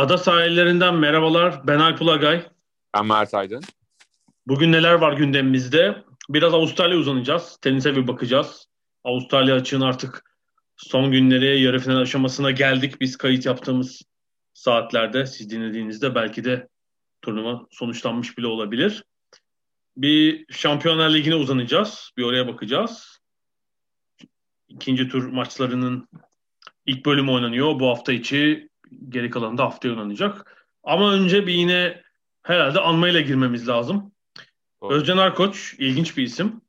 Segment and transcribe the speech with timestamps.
[0.00, 1.66] Ada sahillerinden merhabalar.
[1.66, 2.46] Ben Alp Ulagay.
[2.94, 3.62] Ben Mert Aydın.
[4.46, 6.04] Bugün neler var gündemimizde?
[6.28, 7.58] Biraz Avustralya uzanacağız.
[7.62, 8.68] Tenise bir bakacağız.
[9.04, 10.24] Avustralya açığın artık
[10.76, 13.00] son günleri yarı final aşamasına geldik.
[13.00, 14.02] Biz kayıt yaptığımız
[14.54, 16.68] saatlerde siz dinlediğinizde belki de
[17.22, 19.04] turnuva sonuçlanmış bile olabilir.
[19.96, 22.10] Bir Şampiyonlar Ligi'ne uzanacağız.
[22.16, 23.20] Bir oraya bakacağız.
[24.68, 26.08] İkinci tur maçlarının
[26.86, 27.80] ilk bölümü oynanıyor.
[27.80, 28.69] Bu hafta içi
[29.08, 30.66] geri kalan da haftaya oynanacak.
[30.82, 32.02] Ama önce bir yine
[32.42, 34.12] herhalde anmayla girmemiz lazım.
[34.82, 34.94] Doğru.
[34.94, 36.60] Özcan Arkoç ilginç bir isim.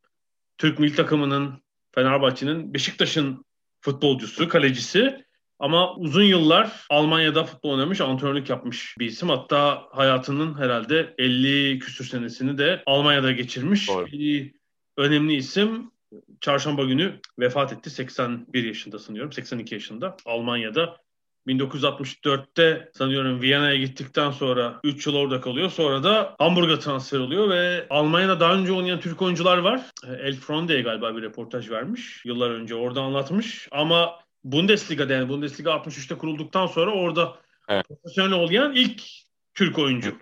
[0.57, 1.61] Türk milli takımının
[1.95, 3.45] Fenerbahçe'nin Beşiktaş'ın
[3.81, 5.25] futbolcusu, kalecisi.
[5.59, 9.29] Ama uzun yıllar Almanya'da futbol oynamış, antrenörlük yapmış bir isim.
[9.29, 13.89] Hatta hayatının herhalde 50 küsür senesini de Almanya'da geçirmiş.
[13.89, 14.05] Doğru.
[14.05, 14.53] Bir
[14.97, 15.91] önemli isim.
[16.41, 17.89] Çarşamba günü vefat etti.
[17.89, 19.31] 81 yaşında sanıyorum.
[19.31, 20.17] 82 yaşında.
[20.25, 20.97] Almanya'da
[21.47, 25.69] 1964'te sanıyorum Viyana'ya gittikten sonra 3 yıl orada kalıyor.
[25.69, 29.81] Sonra da Hamburg'a transfer oluyor ve Almanya'da daha önce oynayan Türk oyuncular var.
[30.07, 32.25] El Fronde'ye galiba bir reportaj vermiş.
[32.25, 33.67] Yıllar önce orada anlatmış.
[33.71, 37.37] Ama Bundesliga'da yani Bundesliga 63'te kurulduktan sonra orada
[37.69, 37.87] evet.
[37.87, 39.01] profesyonel olayan ilk
[39.53, 40.17] Türk oyuncu.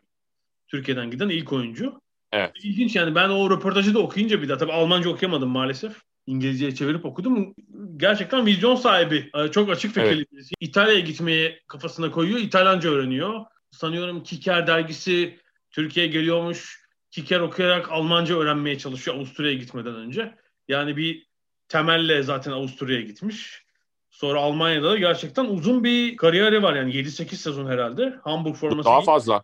[0.67, 2.01] Türkiye'den giden ilk oyuncu.
[2.31, 2.51] Evet.
[2.63, 6.01] İlginç yani ben o röportajı da okuyunca bir daha tabii Almanca okuyamadım maalesef.
[6.29, 7.55] İngilizceye çevirip okudum.
[7.97, 9.29] Gerçekten vizyon sahibi.
[9.35, 10.49] Ee, çok açık fikirli evet.
[10.59, 12.39] İtalya'ya gitmeye kafasına koyuyor.
[12.39, 13.45] İtalyanca öğreniyor.
[13.71, 15.39] Sanıyorum Kiker dergisi
[15.71, 16.85] Türkiye'ye geliyormuş.
[17.11, 20.35] Kiker okuyarak Almanca öğrenmeye çalışıyor Avusturya'ya gitmeden önce.
[20.67, 21.27] Yani bir
[21.67, 23.65] temelle zaten Avusturya'ya gitmiş.
[24.09, 28.19] Sonra Almanya'da da gerçekten uzun bir kariyeri var yani 7-8 sezon herhalde.
[28.23, 28.89] Hamburg forması.
[28.89, 29.43] Daha fazla.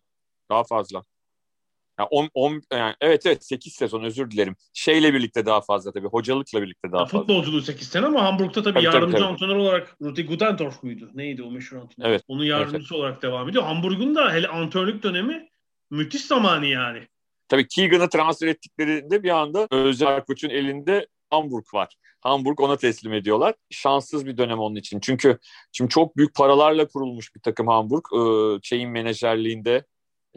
[0.50, 1.04] Daha fazla.
[2.00, 4.56] Yani on, on, yani evet evet 8 sezon özür dilerim.
[4.74, 6.08] Şeyle birlikte daha fazla tabii.
[6.08, 7.20] Hocalıkla birlikte daha ya, fazla.
[7.20, 9.26] Futbolculuğu 8 sene ama Hamburg'da tabii, tabii yardımcı tabii, tabii.
[9.26, 11.10] antrenör olarak Rudi Gudendorf muydu?
[11.14, 12.10] Neydi o meşhur antrenör?
[12.10, 12.24] Evet.
[12.28, 13.04] Onun yardımcısı evet.
[13.04, 13.64] olarak devam ediyor.
[13.64, 15.50] Hamburg'un da hele antrenörlük dönemi
[15.90, 17.08] müthiş zamanı yani.
[17.48, 21.96] Tabii Keegan'ı transfer ettiklerinde bir anda Özcan Arkoç'un elinde Hamburg var.
[22.22, 23.56] Hamburg ona teslim ediyorlar.
[23.70, 25.00] Şanssız bir dönem onun için.
[25.00, 25.40] Çünkü
[25.72, 28.06] şimdi çok büyük paralarla kurulmuş bir takım Hamburg.
[28.14, 29.86] Ee, şeyin menajerliğinde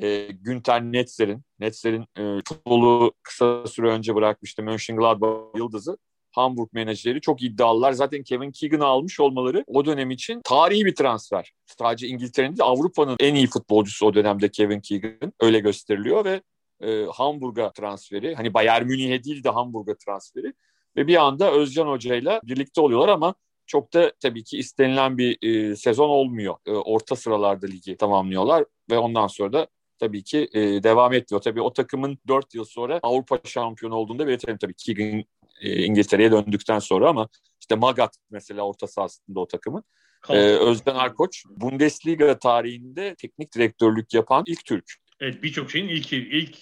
[0.03, 5.99] e, Günter Netzer'in, Netzer'in e, futbolu kısa süre önce bırakmıştı Mönchengladbach yıldızı.
[6.31, 7.93] Hamburg menajeri çok iddialılar.
[7.93, 11.53] Zaten Kevin Keegan'ı almış olmaları o dönem için tarihi bir transfer.
[11.67, 15.33] Sadece İngiltere'nin değil Avrupa'nın en iyi futbolcusu o dönemde Kevin Keegan.
[15.41, 16.43] Öyle gösteriliyor ve
[16.81, 20.53] e, Hamburg'a transferi hani Bayern Münih'e değil de Hamburg'a transferi
[20.97, 23.35] ve bir anda Özcan Hoca ile birlikte oluyorlar ama
[23.67, 26.57] çok da tabii ki istenilen bir e, sezon olmuyor.
[26.67, 29.67] E, orta sıralarda ligi tamamlıyorlar ve ondan sonra da
[29.99, 31.41] tabii ki e, devam ediyor.
[31.41, 35.25] Tabii o takımın 4 yıl sonra Avrupa şampiyonu olduğunda belirtelim tabii Keegan
[35.61, 37.29] e, İngiltere'ye döndükten sonra ama
[37.61, 39.85] işte Magat mesela orta sahasında o takımın.
[40.29, 44.85] Ee, Özden Arkoç Bundesliga tarihinde teknik direktörlük yapan ilk Türk.
[45.21, 46.17] Evet birçok şeyin ilki.
[46.17, 46.59] ilk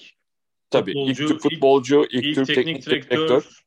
[0.70, 3.65] Tabii futbolcu, ilk Türk futbolcu, ilk, ilk Türk teknik, teknik direktör, direktör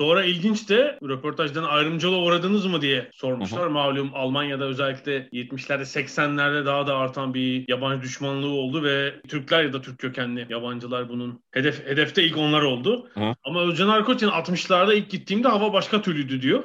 [0.00, 3.62] Sonra ilginç de röportajdan ayrımcılığa uğradınız mı diye sormuşlar.
[3.62, 3.70] Hı hı.
[3.70, 9.72] Malum Almanya'da özellikle 70'lerde 80'lerde daha da artan bir yabancı düşmanlığı oldu ve Türkler ya
[9.72, 13.08] da Türk kökenli yabancılar bunun hedef hedefte ilk onlar oldu.
[13.14, 13.34] Hı.
[13.44, 16.64] Ama Özcan Arkoç'un 60'larda ilk gittiğimde hava başka türlüydü diyor.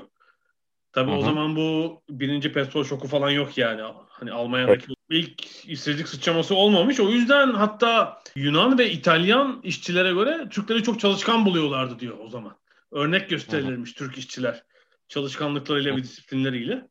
[0.94, 1.19] Tabii Hı-hı.
[1.19, 3.81] o zaman bu birinci petrol şoku falan yok yani.
[4.09, 4.97] Hani Almanya'daki evet.
[5.09, 7.00] ilk işsizlik sıçraması olmamış.
[7.00, 12.55] O yüzden hatta Yunan ve İtalyan işçilere göre Türkleri çok çalışkan buluyorlardı diyor o zaman
[12.95, 13.97] örnek gösterilirmiş Hı-hı.
[13.97, 14.63] Türk işçiler
[15.07, 16.87] çalışkanlıklarıyla ve disiplinleriyle.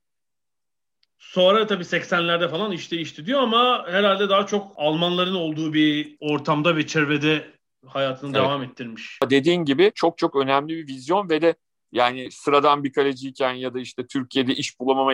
[1.18, 6.76] Sonra tabii 80'lerde falan iş değişti diyor ama herhalde daha çok Almanların olduğu bir ortamda
[6.76, 7.54] ve çevrede
[7.86, 8.40] hayatını evet.
[8.40, 9.18] devam ettirmiş.
[9.30, 11.54] Dediğin gibi çok çok önemli bir vizyon ve de
[11.92, 15.12] yani sıradan bir kaleciyken ya da işte Türkiye'de iş bulamama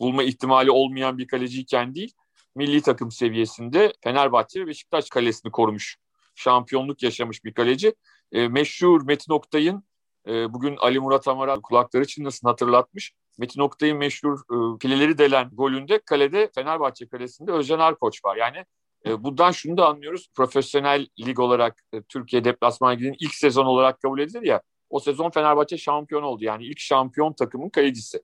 [0.00, 2.12] bulma ihtimali olmayan bir kaleciyken değil,
[2.56, 5.96] milli takım seviyesinde Fenerbahçe ve Beşiktaş kalesini korumuş,
[6.34, 7.94] şampiyonluk yaşamış bir kaleci
[8.32, 9.84] e, meşhur Metin Oktay'ın
[10.26, 13.12] e, bugün Ali Murat Amaral kulakları çınlasın hatırlatmış.
[13.38, 18.36] Metin Oktay'ın meşhur e, fileleri delen golünde kalede Fenerbahçe kalesinde Özcan Arkoç var.
[18.36, 18.64] Yani
[19.06, 20.28] E, buradan şunu da anlıyoruz.
[20.34, 24.62] Profesyonel lig olarak e, Türkiye Deplasman Ligi'nin ilk sezon olarak kabul edilir ya.
[24.90, 26.44] O sezon Fenerbahçe şampiyon oldu.
[26.44, 28.22] Yani ilk şampiyon takımın kalecisi.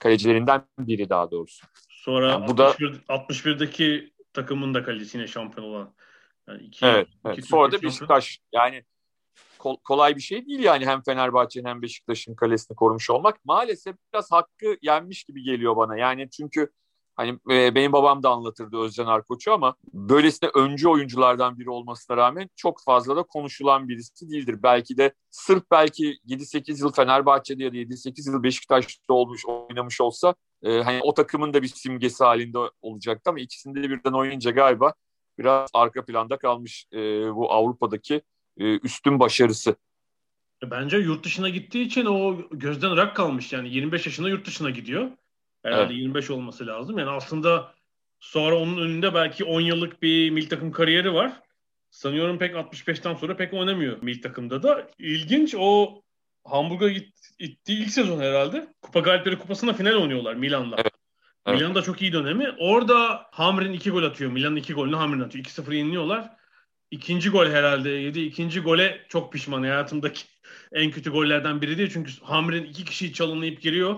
[0.00, 1.66] Kalecilerinden biri daha doğrusu.
[1.88, 5.94] Sonra yani bu 61, da 61'deki takımın da kalecisi yine şampiyon olan.
[6.48, 7.46] Yani iki, evet, iki evet.
[7.46, 8.84] Sonra da Beşiktaş yani
[9.64, 13.44] kol, kolay bir şey değil yani hem Fenerbahçe'nin hem Beşiktaş'ın kalesini korumuş olmak.
[13.44, 15.96] Maalesef biraz hakkı yenmiş gibi geliyor bana.
[15.96, 16.70] Yani çünkü
[17.16, 22.48] Hani e, benim babam da anlatırdı Özcan Arkoç'u ama böylesine öncü oyunculardan biri olmasına rağmen
[22.56, 24.58] çok fazla da konuşulan birisi değildir.
[24.62, 30.34] Belki de sırf belki 7-8 yıl Fenerbahçe'de ya da 7-8 yıl Beşiktaş'ta olmuş oynamış olsa
[30.62, 34.94] e, hani o takımın da bir simgesi halinde olacaktı ama ikisinde de birden oynayınca galiba
[35.38, 36.98] biraz arka planda kalmış e,
[37.34, 38.22] bu Avrupa'daki
[38.58, 39.76] e, üstün başarısı.
[40.70, 45.10] Bence yurt dışına gittiği için o gözden ırak kalmış yani 25 yaşında yurt dışına gidiyor.
[45.62, 46.02] Herhalde evet.
[46.02, 46.98] 25 olması lazım.
[46.98, 47.74] Yani aslında
[48.20, 51.32] sonra onun önünde belki 10 yıllık bir milli takım kariyeri var.
[51.90, 54.90] Sanıyorum pek 65'ten sonra pek oynamıyor milli takımda da.
[54.98, 56.02] İlginç o
[56.44, 56.88] Hamburg'a
[57.38, 58.66] gittiği ilk sezon herhalde.
[58.82, 60.76] Kupa Galipleri Kupası'nda final oynuyorlar Milan'la.
[60.78, 60.92] Evet.
[61.46, 61.58] Evet.
[61.58, 62.54] Milan'ın da çok iyi dönemi.
[62.58, 64.30] Orada Hamrin iki gol atıyor.
[64.30, 65.44] Milan'ın iki golünü Hamrin atıyor.
[65.44, 66.30] 2-0 yeniliyorlar.
[66.94, 68.20] İkinci gol herhalde yedi.
[68.20, 69.62] İkinci gole çok pişman.
[69.62, 70.24] Hayatımdaki
[70.72, 71.90] en kötü gollerden biri değil.
[71.92, 73.96] Çünkü Hamrin iki kişiyi çalınlayıp giriyor.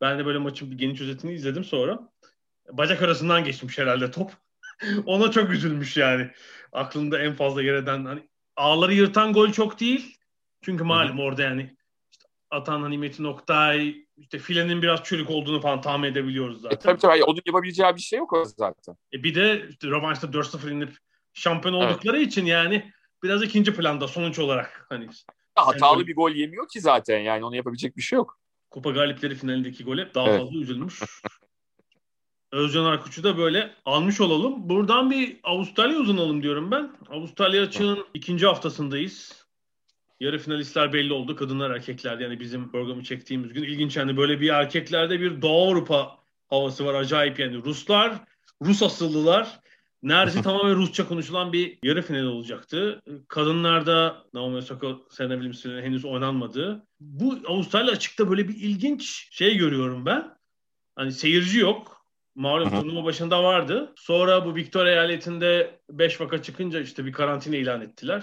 [0.00, 2.12] Ben de böyle maçın bir geniş özetini izledim sonra.
[2.72, 4.32] Bacak arasından geçmiş herhalde top.
[5.06, 6.30] Ona çok üzülmüş yani.
[6.72, 10.16] Aklında en fazla yer eden hani ağları yırtan gol çok değil.
[10.62, 11.76] Çünkü malum orada yani
[12.12, 16.76] işte atan hani Metin Oktay işte filenin biraz çürük olduğunu falan tahmin edebiliyoruz zaten.
[16.76, 18.96] E, tabii tabii onun yapabileceği bir şey yok zaten.
[19.12, 22.26] E, bir de işte rövanşta 4-0 inip şampiyon oldukları evet.
[22.26, 22.92] için yani
[23.22, 25.08] biraz ikinci planda sonuç olarak hani
[25.54, 28.40] hatalı bir gol yemiyor ki zaten yani onu yapabilecek bir şey yok.
[28.70, 30.40] Kupa galipleri finalindeki gole daha evet.
[30.40, 31.02] fazla üzülmüş.
[32.52, 34.68] Özcan Arkuç'u da böyle almış olalım.
[34.68, 36.92] Buradan bir Avustralya uzanalım diyorum ben.
[37.10, 39.46] Avustralya açığın ikinci haftasındayız.
[40.20, 41.36] Yarı finalistler belli oldu.
[41.36, 43.62] Kadınlar erkekler yani bizim programı çektiğimiz gün.
[43.62, 46.18] ilginç yani böyle bir erkeklerde bir Doğu Avrupa
[46.50, 47.64] havası var acayip yani.
[47.64, 48.24] Ruslar,
[48.62, 49.60] Rus asıllılar
[50.02, 53.02] neredeyse tamamen Rusça konuşulan bir yarı final olacaktı.
[53.28, 56.86] Kadınlarda Naomi Osaka Serena Williams'ın henüz oynanmadı.
[57.00, 60.38] Bu Avustralya açıkta böyle bir ilginç şey görüyorum ben.
[60.96, 61.98] Hani seyirci yok.
[62.34, 63.92] Malum turnuva başında vardı.
[63.96, 68.22] Sonra bu Victoria eyaletinde 5 vaka çıkınca işte bir karantina ilan ettiler.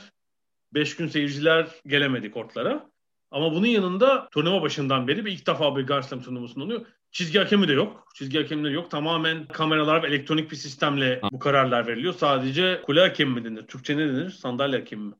[0.74, 2.89] 5 gün seyirciler gelemedi kortlara.
[3.31, 6.86] Ama bunun yanında turnuva başından beri bir ilk defa bir Grand Slam turnuvasında oluyor.
[7.15, 8.07] Çizgi hakemi de yok.
[8.15, 8.91] Çizgi hakemleri yok.
[8.91, 12.13] Tamamen kameralar ve elektronik bir sistemle bu kararlar veriliyor.
[12.13, 13.67] Sadece kule hakemi mi denir?
[13.67, 14.29] Türkçe ne denir?
[14.29, 15.13] Sandalye hakemi mi?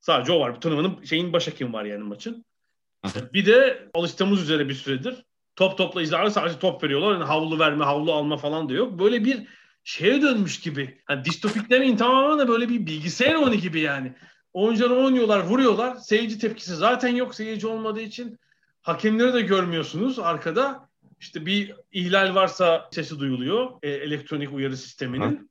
[0.00, 0.56] Sadece o var.
[0.56, 2.44] Bu turnuvanın şeyin baş hakemi var yani maçın.
[3.34, 5.24] bir de alıştığımız üzere bir süredir
[5.56, 7.12] top topla izlerler sadece top veriyorlar.
[7.12, 8.98] Yani havlu verme, havlu alma falan da yok.
[8.98, 9.46] Böyle bir
[9.84, 11.00] şeye dönmüş gibi.
[11.04, 14.12] Hani distopik demeyin tamamen de böyle bir bilgisayar oyunu gibi yani.
[14.52, 15.96] Oyuncular oynuyorlar, vuruyorlar.
[15.96, 18.38] Seyirci tepkisi zaten yok seyirci olmadığı için.
[18.82, 20.91] Hakemleri de görmüyorsunuz arkada.
[21.22, 23.70] İşte bir ihlal varsa sesi duyuluyor.
[23.82, 25.50] E, elektronik uyarı sisteminin.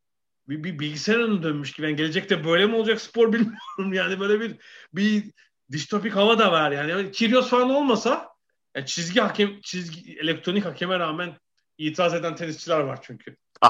[0.50, 1.88] Bir, bir bilgisayar önüne dönmüş gibi.
[1.88, 3.94] Yani gelecekte böyle mi olacak spor bilmiyorum.
[3.94, 4.56] Yani böyle bir
[4.94, 5.24] bir
[5.72, 6.92] distopik hava da var yani.
[6.92, 8.30] yani Kyrgios falan olmasa
[8.76, 11.38] yani çizgi hakem çizgi elektronik hakeme rağmen
[11.78, 13.36] itiraz eden tenisçiler var çünkü.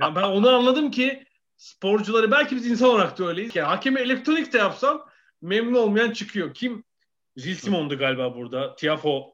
[0.00, 1.24] yani ben onu anladım ki
[1.56, 3.56] sporcuları belki biz insan olarak da öyleyiz.
[3.56, 5.06] Yani hakemi elektronik de yapsam
[5.42, 6.54] memnun olmayan çıkıyor.
[6.54, 6.84] Kim?
[7.36, 8.76] Gilles Simon'du galiba burada.
[8.76, 9.31] Tiafo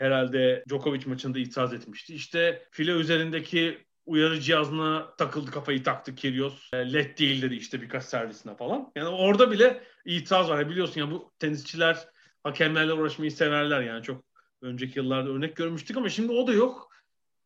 [0.00, 2.14] herhalde Djokovic maçında itiraz etmişti.
[2.14, 6.68] İşte file üzerindeki uyarı cihazına takıldı kafayı taktı Kyrgios.
[6.72, 8.92] E, LED değil dedi işte birkaç servisine falan.
[8.96, 10.70] Yani orada bile itiraz var.
[10.70, 12.08] Biliyorsun ya bu tenisçiler
[12.42, 14.24] hakemlerle uğraşmayı severler yani çok
[14.62, 16.90] önceki yıllarda örnek görmüştük ama şimdi o da yok.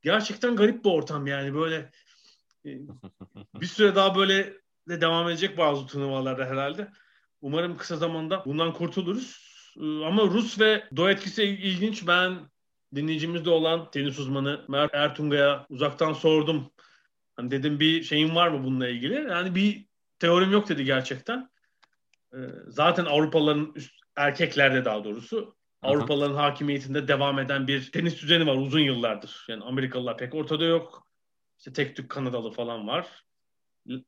[0.02, 1.90] Gerçekten garip bir ortam yani böyle
[2.66, 2.70] e,
[3.60, 4.54] bir süre daha böyle
[4.88, 6.88] de devam edecek bazı turnuvalarda herhalde.
[7.40, 9.53] Umarım kısa zamanda bundan kurtuluruz.
[9.80, 12.06] Ee, ama Rus ve Do etkisi ilginç.
[12.06, 12.38] Ben
[12.94, 16.70] dinleyicimizde olan tenis uzmanı Mert Ertunga'ya uzaktan sordum.
[17.36, 19.14] Hani dedim bir şeyin var mı bununla ilgili?
[19.14, 19.86] Yani bir
[20.18, 21.50] teorim yok dedi gerçekten.
[22.34, 22.38] Ee,
[22.68, 28.80] zaten Avrupalıların üst, erkeklerde daha doğrusu Avrupalıların hakimiyetinde devam eden bir tenis düzeni var uzun
[28.80, 29.46] yıllardır.
[29.48, 31.06] Yani Amerikalılar pek ortada yok.
[31.58, 33.24] İşte tek tük Kanadalı falan var.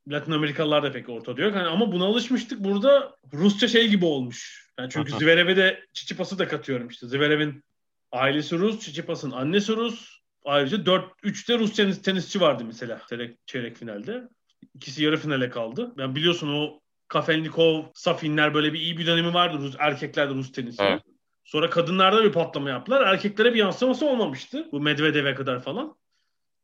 [0.08, 1.54] Latin Amerikalılar da pek ortada yok.
[1.54, 2.64] Yani ama buna alışmıştık.
[2.64, 4.65] Burada Rusça şey gibi olmuş.
[4.78, 7.06] Yani çünkü Zverev'e de Çiçipas'ı da katıyorum işte.
[7.06, 7.64] Zverev'in
[8.12, 10.16] ailesi Rus, Çiçipas'ın annesi Rus.
[10.44, 14.28] Ayrıca 4 3 de Rus tenis, tenisçi vardı mesela çeyrek, çeyrek finalde.
[14.74, 15.94] İkisi yarı finale kaldı.
[15.98, 20.82] Yani biliyorsun o Kafelnikov, Safinler böyle bir iyi bir dönemi vardı Rus erkeklerde Rus tenisi.
[20.82, 21.02] Evet.
[21.44, 23.06] Sonra kadınlarda bir patlama yaptılar.
[23.06, 24.68] Erkeklere bir yansıması olmamıştı.
[24.72, 25.96] Bu Medvedev'e kadar falan.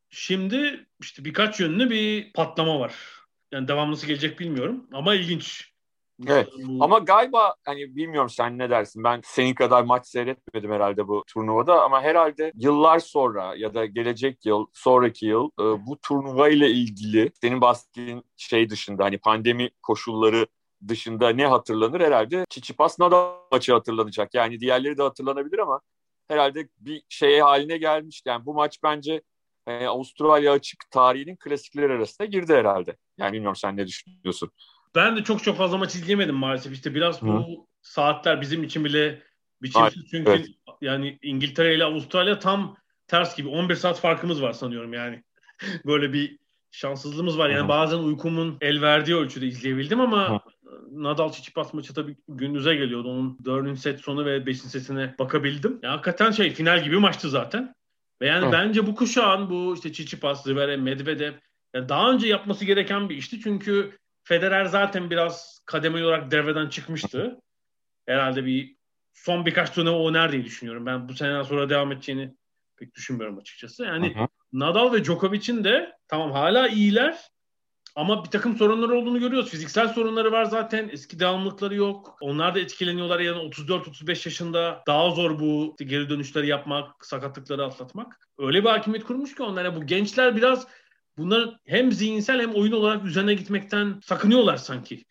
[0.09, 2.95] Şimdi işte birkaç yönlü bir patlama var.
[3.51, 5.72] Yani devamlısı gelecek bilmiyorum ama ilginç.
[6.27, 6.49] Evet.
[6.79, 9.03] Ama galiba hani bilmiyorum sen ne dersin.
[9.03, 14.45] Ben senin kadar maç seyretmedim herhalde bu turnuvada ama herhalde yıllar sonra ya da gelecek
[14.45, 20.47] yıl, sonraki yıl bu turnuva ile ilgili senin bahsettiğin şey dışında hani pandemi koşulları
[20.87, 24.33] dışında ne hatırlanır herhalde Çiçipas Nadal maçı hatırlanacak.
[24.33, 25.81] Yani diğerleri de hatırlanabilir ama
[26.27, 28.29] herhalde bir şeye haline gelmişti.
[28.29, 29.21] Yani bu maç bence
[29.67, 32.97] e, Avustralya açık tarihinin klasikleri arasında girdi herhalde.
[33.17, 34.51] Yani bilmiyorum sen ne düşünüyorsun?
[34.95, 36.73] Ben de çok çok fazla maç izleyemedim maalesef.
[36.73, 37.45] İşte biraz bu Hı.
[37.81, 39.21] saatler bizim için bile
[39.61, 40.05] biçimsiz.
[40.11, 40.47] Çünkü evet.
[40.81, 43.47] yani İngiltere ile Avustralya tam ters gibi.
[43.47, 45.23] 11 saat farkımız var sanıyorum yani.
[45.85, 46.37] Böyle bir
[46.71, 47.49] şanssızlığımız var.
[47.49, 47.67] Yani Hı.
[47.67, 50.39] bazen uykumun el verdiği ölçüde izleyebildim ama Hı.
[50.91, 53.09] Nadal Tsitsipas maçı tabii gündüze geliyordu.
[53.09, 55.79] Onun dördüncü set sonu ve beşinci setine bakabildim.
[55.83, 57.75] Ya hakikaten şey final gibi maçtı zaten.
[58.21, 58.51] Ve yani Hı.
[58.51, 61.33] bence bu kuşağın bu işte Tsitsipas, Zverev, Medvedev
[61.73, 63.41] yani daha önce yapması gereken bir işti.
[63.41, 67.41] Çünkü Federer zaten biraz kademe olarak devreden çıkmıştı.
[68.05, 68.75] Herhalde bir
[69.13, 70.85] son birkaç turnuva oynar diye düşünüyorum.
[70.85, 72.35] Ben bu seneden sonra devam edeceğini
[72.77, 73.83] pek düşünmüyorum açıkçası.
[73.83, 74.27] Yani hı hı.
[74.53, 77.33] Nadal ve Djokovic'in de tamam hala iyiler
[77.95, 79.49] ama bir takım sorunları olduğunu görüyoruz.
[79.49, 80.89] Fiziksel sorunları var zaten.
[80.91, 82.17] Eski devamlılıkları yok.
[82.21, 83.19] Onlar da etkileniyorlar.
[83.19, 88.29] Yani 34-35 yaşında daha zor bu geri dönüşleri yapmak, sakatlıkları atlatmak.
[88.37, 89.65] Öyle bir hakimiyet kurmuş ki onlar.
[89.65, 90.67] Yani bu gençler biraz
[91.17, 95.03] bunlar hem zihinsel hem oyun olarak üzerine gitmekten sakınıyorlar sanki.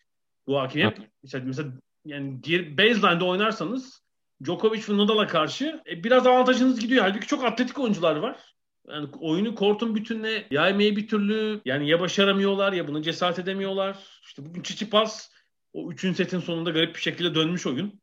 [0.47, 0.97] Bu hakimiyet.
[1.23, 1.69] Mesela, mesela
[2.05, 2.41] yani
[2.77, 4.03] baseline'de oynarsanız
[4.43, 7.05] Djokovic ve Nadal'a karşı e, biraz avantajınız gidiyor.
[7.05, 8.53] Halbuki çok atletik oyuncular var.
[8.87, 13.97] Yani oyunu kortun bütününe yaymayı bir türlü yani ya başaramıyorlar ya bunu cesaret edemiyorlar.
[14.23, 15.29] İşte bugün Çiçi Pas
[15.73, 18.01] o üçüncü setin sonunda garip bir şekilde dönmüş oyun.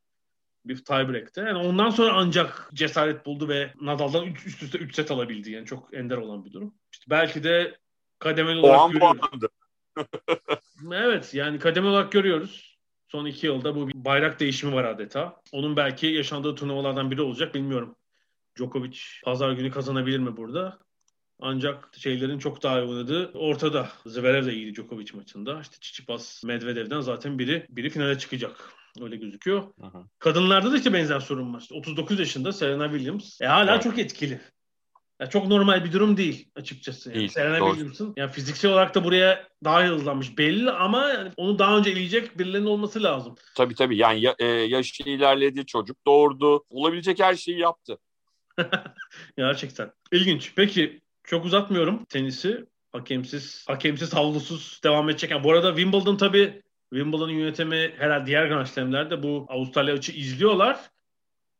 [0.64, 1.40] Bir tiebreak'te.
[1.40, 5.50] Yani ondan sonra ancak cesaret buldu ve Nadal'dan üst üste 3 set alabildi.
[5.50, 6.74] Yani çok ender olan bir durum.
[6.92, 7.78] İşte belki de
[8.20, 9.48] kademeli olarak o görüyoruz.
[10.92, 12.78] evet yani kademeli olarak görüyoruz.
[13.08, 15.40] Son iki yılda bu bir bayrak değişimi var adeta.
[15.52, 17.96] Onun belki yaşandığı turnuvalardan biri olacak bilmiyorum.
[18.58, 20.78] Djokovic pazar günü kazanabilir mi burada?
[21.40, 23.88] Ancak şeylerin çok daha iyi oynadığı ortada.
[24.06, 25.60] Zverev de iyiydi Djokovic maçında.
[25.60, 28.72] İşte Tsitsipas, Medvedev'den zaten biri biri finale çıkacak.
[29.00, 29.62] Öyle gözüküyor.
[29.82, 30.04] Aha.
[30.18, 31.60] Kadınlarda da işte benzer sorun var.
[31.60, 33.40] İşte 39 yaşında Serena Williams.
[33.40, 33.82] E hala evet.
[33.82, 34.40] çok etkili.
[35.20, 37.08] Yani çok normal bir durum değil açıkçası.
[37.08, 37.58] Yani değil, Serena.
[37.58, 42.38] Williams'ın yani fiziksel olarak da buraya daha hızlanmış belli ama yani onu daha önce eleyecek
[42.38, 43.34] birilerinin olması lazım.
[43.56, 46.64] Tabii tabii yani ya, e, yaşı ilerledi çocuk doğurdu.
[46.70, 47.98] Olabilecek her şeyi yaptı.
[49.36, 49.92] Gerçekten.
[50.12, 50.52] İlginç.
[50.56, 52.66] Peki çok uzatmıyorum tenisi.
[52.92, 55.30] Hakemsiz, hakemsiz havlusuz devam edecek.
[55.30, 56.62] Yani bu arada Wimbledon tabii
[56.92, 60.90] Wimbledon'un yönetimi herhalde diğer Grand Slam'lerde bu Avustralya açı izliyorlar.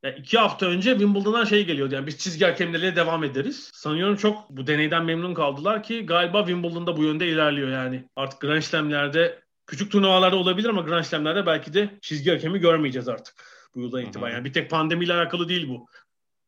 [0.02, 1.95] Yani iki hafta önce Wimbledon'dan şey geliyordu.
[1.95, 3.71] Yani biz çizgi hakemleriyle devam ederiz.
[3.75, 8.04] Sanıyorum çok bu deneyden memnun kaldılar ki galiba Wimbledon'da bu yönde ilerliyor yani.
[8.16, 13.45] Artık Grand Slam'lerde küçük turnuvalarda olabilir ama Grand Slam'lerde belki de çizgi hakemi görmeyeceğiz artık
[13.75, 14.35] bu yıldan itibaren.
[14.35, 15.87] Yani bir tek pandemiyle alakalı değil bu.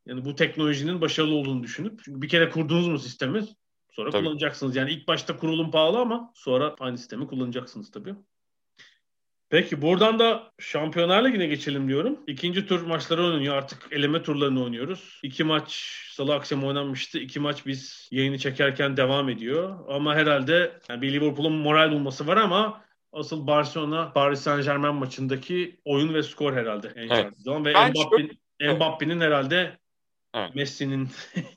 [0.05, 3.43] Yani bu teknolojinin başarılı olduğunu düşünüp çünkü bir kere kurduğunuz mu sistemi
[3.91, 4.23] sonra tabii.
[4.23, 4.75] kullanacaksınız.
[4.75, 8.15] Yani ilk başta kurulum pahalı ama sonra aynı sistemi kullanacaksınız tabii.
[9.53, 12.19] Peki buradan da Şampiyonlar Ligi'ne geçelim diyorum.
[12.27, 15.19] İkinci tur maçları oynanıyor artık eleme turlarını oynuyoruz.
[15.23, 15.71] İki maç
[16.11, 17.19] salı akşam oynanmıştı.
[17.19, 19.79] İki maç biz yayını çekerken devam ediyor.
[19.89, 22.81] Ama herhalde yani bir Liverpool'un moral bulması var ama
[23.11, 27.33] asıl Barcelona Paris Saint Germain maçındaki oyun ve skor herhalde en evet.
[27.47, 29.77] Ve Mbappe'nin Mbappe'nin herhalde
[30.33, 30.55] Evet.
[30.55, 31.09] Messi'nin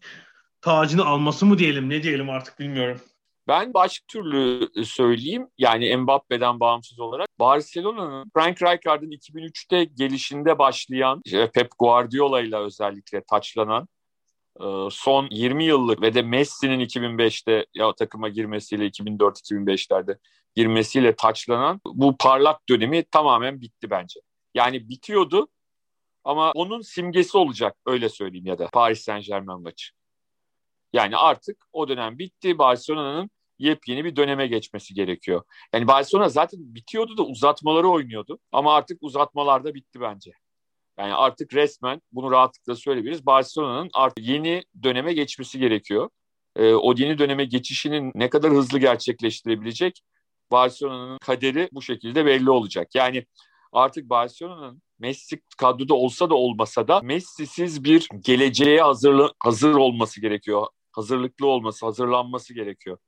[0.60, 3.00] tacını alması mı diyelim ne diyelim artık bilmiyorum.
[3.48, 5.48] Ben başka türlü söyleyeyim.
[5.58, 11.22] Yani Mbappe'den bağımsız olarak Barcelona'nın Frank Rijkaard'ın 2003'te gelişinde başlayan
[11.54, 13.88] Pep Guardiola ile özellikle taçlanan
[14.60, 20.18] e, son 20 yıllık ve de Messi'nin 2005'te ya takıma girmesiyle 2004-2005'lerde
[20.56, 24.20] girmesiyle taçlanan bu parlak dönemi tamamen bitti bence.
[24.54, 25.48] Yani bitiyordu
[26.24, 29.92] ama onun simgesi olacak öyle söyleyeyim ya da Paris Saint Germain maçı.
[30.92, 32.58] Yani artık o dönem bitti.
[32.58, 35.42] Barcelona'nın yepyeni bir döneme geçmesi gerekiyor.
[35.74, 38.38] Yani Barcelona zaten bitiyordu da uzatmaları oynuyordu.
[38.52, 40.32] Ama artık uzatmalarda bitti bence.
[40.98, 43.26] Yani artık resmen bunu rahatlıkla söyleyebiliriz.
[43.26, 46.10] Barcelona'nın artık yeni döneme geçmesi gerekiyor.
[46.56, 50.02] Ee, o yeni döneme geçişinin ne kadar hızlı gerçekleştirebilecek
[50.50, 52.94] Barcelona'nın kaderi bu şekilde belli olacak.
[52.94, 53.26] Yani
[53.72, 60.66] artık Barcelona'nın Messi kadroda olsa da olmasa da Messi'siz bir geleceğe hazır, hazır olması gerekiyor.
[60.92, 62.98] Hazırlıklı olması, hazırlanması gerekiyor.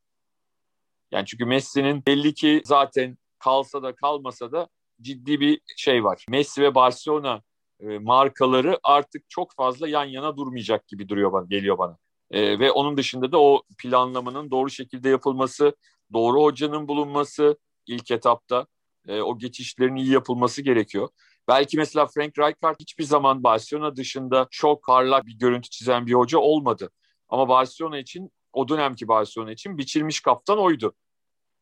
[1.12, 4.68] Yani çünkü Messi'nin belli ki zaten kalsa da kalmasa da
[5.00, 6.24] ciddi bir şey var.
[6.28, 7.42] Messi ve Barcelona
[7.80, 11.98] e, markaları artık çok fazla yan yana durmayacak gibi duruyor bana, geliyor bana.
[12.30, 15.76] E, ve onun dışında da o planlamanın doğru şekilde yapılması,
[16.12, 18.66] doğru hocanın bulunması ilk etapta
[19.08, 21.08] e, o geçişlerin iyi yapılması gerekiyor.
[21.48, 26.38] Belki mesela Frank Rijkaard hiçbir zaman Barcelona dışında çok parlak bir görüntü çizen bir hoca
[26.38, 26.90] olmadı.
[27.28, 30.94] Ama Barcelona için o dönemki Barcelona için biçilmiş kaptan oydu.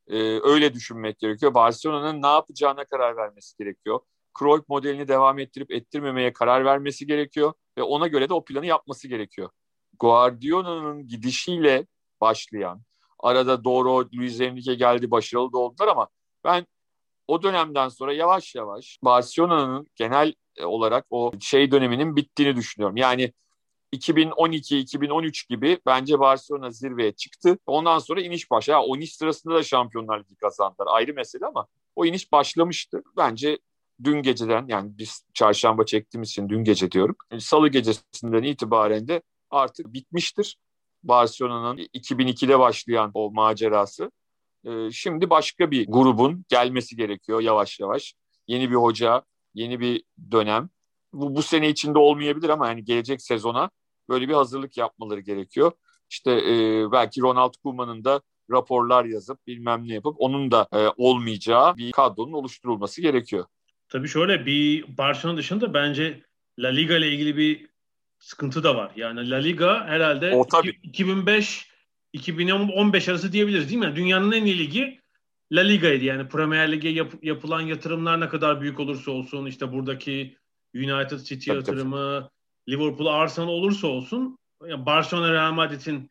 [0.09, 1.55] Ee, öyle düşünmek gerekiyor.
[1.55, 4.01] Barcelona'nın ne yapacağına karar vermesi gerekiyor.
[4.39, 9.09] Cruyff modelini devam ettirip ettirmemeye karar vermesi gerekiyor ve ona göre de o planı yapması
[9.09, 9.51] gerekiyor.
[9.99, 11.87] Guardiola'nın gidişiyle
[12.21, 12.83] başlayan,
[13.19, 16.09] arada doğru Luis Enrique geldi, başarılı da oldular ama
[16.45, 16.67] ben
[17.27, 22.97] o dönemden sonra yavaş yavaş Barcelona'nın genel olarak o şey döneminin bittiğini düşünüyorum.
[22.97, 23.33] Yani
[23.93, 27.59] 2012-2013 gibi bence Barcelona zirveye çıktı.
[27.67, 28.79] Ondan sonra iniş başladı.
[28.87, 30.87] O iniş sırasında da Şampiyonlar Ligi kazandılar.
[30.91, 31.67] Ayrı mesele ama
[31.97, 33.03] o iniş başlamıştı.
[33.17, 33.59] Bence
[34.05, 37.17] dün geceden yani biz çarşamba çektiğimiz için dün gece diyorum.
[37.39, 40.59] Salı gecesinden itibaren de artık bitmiştir.
[41.03, 44.11] Barcelona'nın 2002'de başlayan o macerası.
[44.65, 48.15] Ee, şimdi başka bir grubun gelmesi gerekiyor yavaş yavaş.
[48.47, 49.23] Yeni bir hoca,
[49.55, 50.69] yeni bir dönem.
[51.21, 53.71] Bu, bu sene içinde olmayabilir ama yani gelecek sezona
[54.09, 55.73] böyle bir hazırlık yapmaları gerekiyor.
[56.11, 58.21] İşte e, belki Ronald Koeman'ın da
[58.51, 63.45] raporlar yazıp bilmem ne yapıp onun da e, olmayacağı bir kadronun oluşturulması gerekiyor.
[63.89, 66.23] Tabii şöyle bir Barcelona dışında bence
[66.59, 67.67] La Liga ile ilgili bir
[68.19, 68.93] sıkıntı da var.
[68.97, 70.47] Yani La Liga herhalde o,
[70.83, 71.71] 2005
[72.13, 73.85] 2015 arası diyebiliriz değil mi?
[73.85, 75.01] Yani dünyanın en iyi ligi
[75.53, 76.05] La Liga'ydı.
[76.05, 80.37] Yani Premier Lig'e yap, yapılan yatırımlar ne kadar büyük olursa olsun işte buradaki
[80.77, 82.77] United City tabii, yatırımı, tabii.
[82.77, 86.11] Liverpool, Arsenal olursa olsun yani Barcelona, Real Madrid'in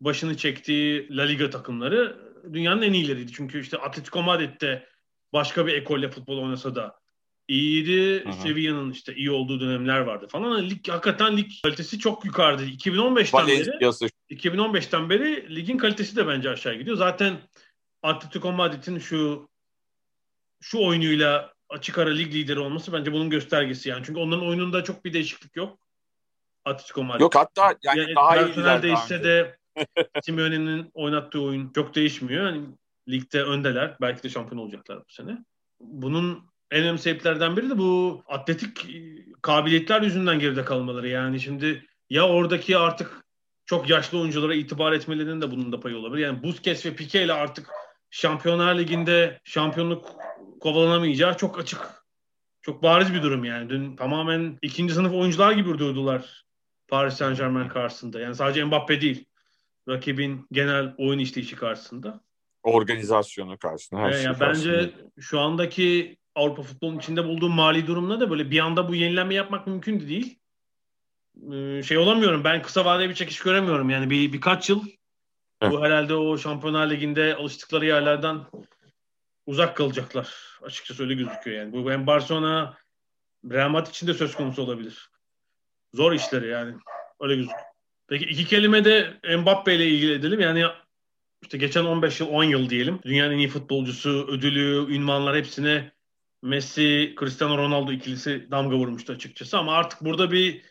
[0.00, 2.16] başını çektiği La Liga takımları
[2.52, 3.32] dünyanın en iyileriydi.
[3.32, 4.86] Çünkü işte Atletico Madrid'de
[5.32, 6.98] başka bir ekolle futbol oynasa da
[7.48, 8.24] iyiydi.
[8.42, 10.70] Sevilla'nın işte iyi olduğu dönemler vardı falan.
[10.70, 12.66] Lig hakikaten lig kalitesi çok yukarıdı.
[12.66, 13.70] 2015'ten beri
[14.30, 16.96] 2015'ten beri ligin kalitesi de bence aşağı gidiyor.
[16.96, 17.40] Zaten
[18.02, 19.48] Atletico Madrid'in şu
[20.60, 24.02] şu oyunuyla açık ara lig lideri olması bence bunun göstergesi yani.
[24.06, 25.78] Çünkü onların oyununda çok bir değişiklik yok.
[26.64, 27.20] Atletico Madrid.
[27.20, 29.56] Yok hatta yani, yani daha iyi değişse de
[30.22, 32.46] Simeone'nin oynattığı oyun çok değişmiyor.
[32.46, 32.66] Yani
[33.08, 33.96] ligde öndeler.
[34.00, 35.38] Belki de şampiyon olacaklar bu sene.
[35.80, 38.86] Bunun en önemli sebeplerden biri de bu atletik
[39.42, 41.08] kabiliyetler yüzünden geride kalmaları.
[41.08, 43.24] Yani şimdi ya oradaki artık
[43.66, 46.22] çok yaşlı oyunculara itibar etmelerinin de bunun da payı olabilir.
[46.22, 47.70] Yani Busquets ve Pique ile artık
[48.10, 50.10] Şampiyonlar Ligi'nde şampiyonluk
[50.66, 51.80] kovalanamayacağı çok açık.
[52.62, 53.70] Çok bariz bir durum yani.
[53.70, 56.44] Dün tamamen ikinci sınıf oyuncular gibi durdular
[56.88, 58.20] Paris Saint Germain karşısında.
[58.20, 59.24] Yani sadece Mbappe değil.
[59.88, 62.20] Rakibin genel oyun işleyişi karşısında.
[62.62, 64.00] Organizasyonu karşısında.
[64.00, 64.72] Her ee, şey yani karşısında.
[64.72, 69.34] Bence şu andaki Avrupa futbolunun içinde bulduğu mali durumla da böyle bir anda bu yenilenme
[69.34, 70.38] yapmak mümkün de değil.
[71.52, 73.90] Ee, şey olamıyorum ben kısa vadeli bir çekiş göremiyorum.
[73.90, 74.84] Yani bir birkaç yıl
[75.62, 78.40] bu herhalde o Şampiyonlar Ligi'nde alıştıkları yerlerden
[79.46, 80.34] uzak kalacaklar.
[80.62, 81.72] Açıkçası öyle gözüküyor yani.
[81.72, 82.78] Bu hem Barcelona
[83.50, 85.10] Real Madrid için de söz konusu olabilir.
[85.94, 86.74] Zor işleri yani.
[87.20, 87.60] Öyle gözüküyor.
[88.08, 90.40] Peki iki kelime de Mbappe ile ilgili edelim.
[90.40, 90.64] Yani
[91.42, 93.00] işte geçen 15 yıl 10 yıl diyelim.
[93.04, 95.92] Dünyanın en iyi futbolcusu, ödülü, ünvanlar hepsine
[96.42, 99.58] Messi, Cristiano Ronaldo ikilisi damga vurmuştu açıkçası.
[99.58, 100.62] Ama artık burada bir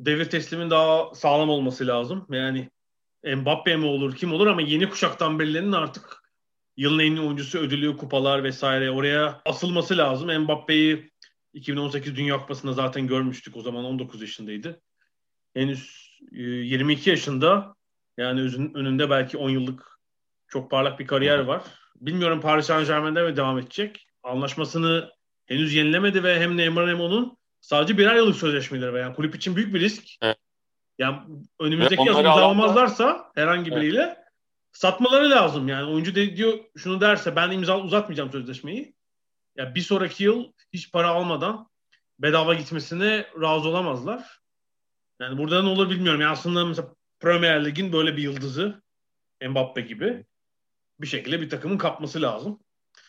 [0.00, 2.26] devir teslimin daha sağlam olması lazım.
[2.30, 2.70] Yani
[3.24, 6.21] Mbappe mi olur, kim olur ama yeni kuşaktan birilerinin artık
[6.76, 10.42] yılın en iyi oyuncusu ödülü, kupalar vesaire oraya asılması lazım.
[10.42, 11.12] Mbappe'yi
[11.54, 13.56] 2018 Dünya Kupası'nda zaten görmüştük.
[13.56, 14.80] O zaman 19 yaşındaydı.
[15.54, 17.74] Henüz 22 e, yaşında
[18.16, 18.40] yani
[18.74, 20.00] önünde belki 10 yıllık
[20.48, 21.62] çok parlak bir kariyer var.
[21.96, 24.06] Bilmiyorum Paris Saint Germain'de mi devam edecek?
[24.22, 25.10] Anlaşmasını
[25.46, 29.00] henüz yenilemedi ve hem Neymar hem onun sadece birer yıllık sözleşmeleri var.
[29.00, 30.04] Yani kulüp için büyük bir risk.
[30.22, 30.36] Evet.
[30.98, 31.16] Yani
[31.60, 34.21] önümüzdeki yıl imzalamazlarsa herhangi biriyle evet.
[34.72, 35.68] Satmaları lazım.
[35.68, 38.94] Yani oyuncu de, diyor şunu derse ben imza uzatmayacağım sözleşmeyi.
[39.56, 41.68] Ya bir sonraki yıl hiç para almadan
[42.18, 44.40] bedava gitmesine razı olamazlar.
[45.20, 46.20] Yani burada ne olur bilmiyorum.
[46.20, 48.82] Yani aslında mesela Premier Lig'in böyle bir yıldızı
[49.48, 50.24] Mbappe gibi
[51.00, 52.60] bir şekilde bir takımın kapması lazım.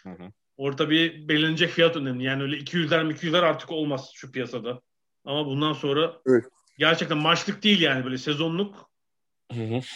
[0.04, 0.32] Hı hı.
[0.58, 2.24] Orada bir belirlenecek fiyat önemli.
[2.24, 4.82] Yani öyle 200'ler 200'ler artık olmaz şu piyasada.
[5.26, 6.46] Ama bundan sonra evet.
[6.78, 8.90] gerçekten maçlık değil yani böyle sezonluk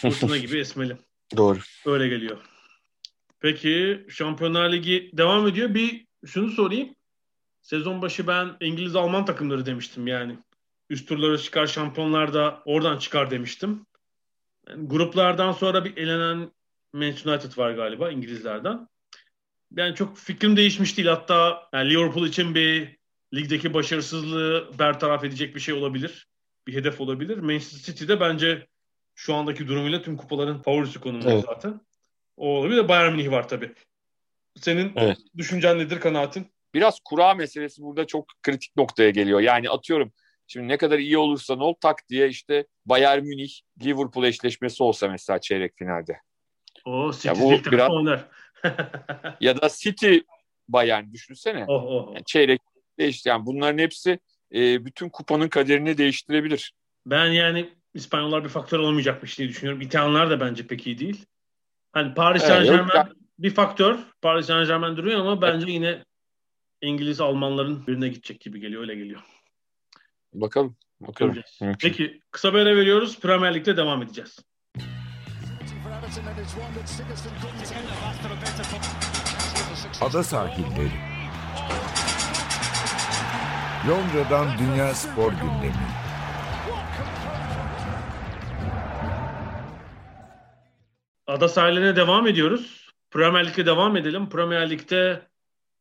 [0.00, 0.96] fırtına gibi esmeli.
[1.36, 1.58] Doğru.
[1.86, 2.38] Öyle geliyor.
[3.40, 5.74] Peki Şampiyonlar Ligi devam ediyor.
[5.74, 6.94] Bir şunu sorayım.
[7.62, 10.38] Sezon başı ben İngiliz-Alman takımları demiştim yani.
[10.90, 13.86] Üst turlara çıkar şampiyonlar da oradan çıkar demiştim.
[14.68, 16.52] Yani gruplardan sonra bir elenen
[16.92, 18.88] Manchester United var galiba İngilizlerden.
[19.76, 21.08] Yani çok fikrim değişmiş değil.
[21.08, 22.98] Hatta yani Liverpool için bir
[23.34, 26.28] ligdeki başarısızlığı bertaraf edecek bir şey olabilir.
[26.66, 27.38] Bir hedef olabilir.
[27.38, 28.66] Manchester City'de bence
[29.20, 31.44] Şu andaki durumuyla tüm kupaların favorisi konumunda Evet.
[31.46, 31.80] zaten.
[32.36, 32.76] O olabilir.
[32.76, 33.74] De Bayern Münih var tabii.
[34.56, 35.18] Senin Evet.
[35.36, 36.46] düşüncen nedir kanaatin?
[36.74, 39.40] Biraz kura meselesi burada çok kritik noktaya geliyor.
[39.40, 40.12] Yani atıyorum
[40.46, 45.40] şimdi ne kadar iyi olursan ol tak diye işte Bayern Münih Liverpool eşleşmesi olsa mesela
[45.40, 46.20] çeyrek finalde.
[46.84, 48.28] O City Ya bu biraz- oynar.
[49.40, 50.18] Ya da City
[50.68, 51.64] Bayern düşünsene.
[51.68, 52.14] oh, oh, oh.
[52.14, 52.60] Yani çeyrek
[52.98, 54.18] işte yani bunların hepsi
[54.54, 56.72] e, bütün kupanın kaderini değiştirebilir.
[57.06, 59.80] Ben yani İspanyollar bir faktör olmayacakmış diye düşünüyorum.
[59.80, 61.26] İtalyanlar da bence pek iyi değil.
[61.92, 63.08] Hani Paris Evet, Saint Germain ya.
[63.38, 63.98] bir faktör.
[64.22, 66.04] Paris Saint Germain duruyor ama bence yine
[66.82, 68.82] İngiliz Almanların birine gidecek gibi geliyor.
[68.82, 69.20] Öyle geliyor.
[70.34, 70.76] Bakalım.
[71.00, 71.32] Bakalım.
[71.32, 71.58] Göreceğiz.
[71.60, 71.88] Mümkün.
[71.88, 73.20] Peki kısa bir ara veriyoruz.
[73.20, 74.38] Premier Lig'de devam edeceğiz.
[80.00, 80.90] Ada sahilleri.
[83.88, 86.07] Londra'dan Dünya Spor Gündemi.
[91.38, 92.90] Ada sahiline devam ediyoruz.
[93.10, 94.28] Premier Lig'de devam edelim.
[94.28, 95.22] Premier Lig'de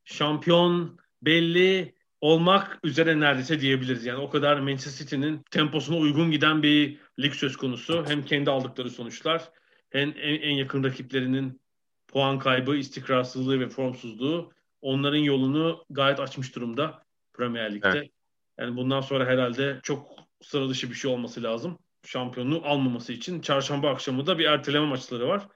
[0.06, 4.06] şampiyon belli olmak üzere neredeyse diyebiliriz.
[4.06, 8.06] Yani o kadar Manchester City'nin temposuna uygun giden bir lig söz konusu.
[8.08, 9.52] Hem kendi aldıkları sonuçlar
[9.90, 11.62] hem en, en yakın rakiplerinin
[12.08, 17.90] puan kaybı, istikrarsızlığı ve formsuzluğu onların yolunu gayet açmış durumda Premier Lig'de.
[17.90, 18.12] Evet.
[18.60, 20.08] Yani bundan sonra herhalde çok
[20.42, 21.80] sıra dışı bir şey olması lazım.
[22.12, 25.48] Şampiyonluğu almaması için çarşamba akşamı da bir erteleme maçları var.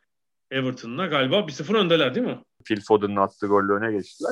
[0.52, 2.40] Everton'la galiba 1-0 öndeler değil mi?
[2.66, 4.32] Phil Foden'ın attığı golle öne geçtiler.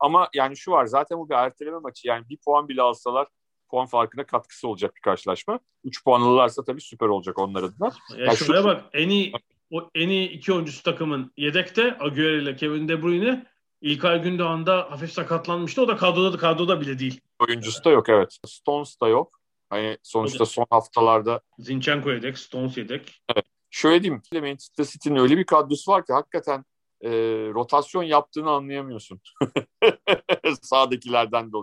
[0.00, 2.08] Ama yani şu var zaten bu bir erteleme maçı.
[2.08, 3.28] Yani bir puan bile alsalar
[3.70, 5.60] puan farkına katkısı olacak bir karşılaşma.
[5.84, 7.92] 3 puan alırlarsa tabii süper olacak onlar adına.
[8.16, 9.32] Ya, Ya şuraya şu- bak en iyi
[9.70, 13.46] o en iyi iki oyuncusu takımın yedekte Agüero ile Kevin De Bruyne.
[13.80, 15.82] İlkay Gündoğan da hafif sakatlanmıştı.
[15.82, 17.20] O da kadroda kadroda bile değil.
[17.38, 18.36] Oyuncusu da yok evet.
[18.46, 19.41] Stones da yok.
[19.72, 23.22] Hani sonuçta son haftalarda Zinchenko yedek, Stones yedek.
[23.70, 24.22] şöyle diyeyim.
[24.34, 26.64] Manchester City'nin öyle bir kadrosu var ki hakikaten
[27.00, 27.10] e,
[27.54, 29.20] rotasyon yaptığını anlayamıyorsun.
[30.62, 31.56] Sağdakilerden de.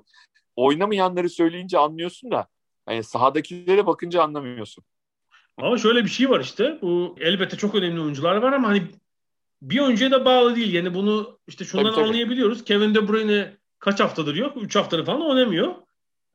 [0.56, 2.48] Oynamayanları söyleyince anlıyorsun da
[2.86, 4.84] hani sahadakilere bakınca anlamıyorsun.
[5.58, 6.80] Ama şöyle bir şey var işte.
[6.82, 8.88] Bu elbette çok önemli oyuncular var ama hani
[9.62, 10.74] bir oyuncuya da bağlı değil.
[10.74, 12.06] Yani bunu işte şundan Tabii, tabii.
[12.08, 12.64] anlayabiliyoruz.
[12.64, 14.58] Kevin De Bruyne kaç haftadır yok?
[14.64, 15.76] 3 haftadır falan oynamıyor.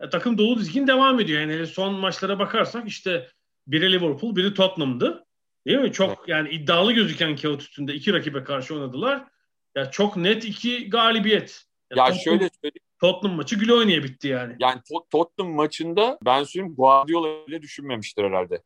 [0.05, 1.41] E, takım dolu dizgin devam ediyor.
[1.41, 3.29] Yani son maçlara bakarsak işte
[3.67, 5.27] biri Liverpool, biri Tottenham'dı.
[5.67, 5.93] Değil mi?
[5.93, 9.25] Çok yani iddialı gözüken kağıt üstünde iki rakibe karşı oynadılar.
[9.75, 11.65] Ya çok net iki galibiyet.
[11.91, 12.85] Ya Tottenham, şöyle söyleyeyim.
[13.01, 14.57] Tottenham maçı güle oynaya bitti yani.
[14.59, 18.63] Yani Tot- Tottenham maçında ben söyleyeyim Guardiola bile düşünmemiştir herhalde.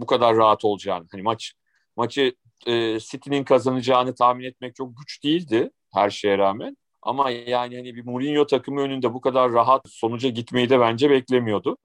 [0.00, 1.06] Bu kadar rahat olacağını.
[1.12, 1.54] Hani maç
[1.96, 2.34] maçı
[2.66, 6.76] e, City'nin kazanacağını tahmin etmek çok güç değildi her şeye rağmen.
[7.02, 11.76] Ama yani hani bir Mourinho takımı önünde bu kadar rahat sonuca gitmeyi de bence beklemiyordu.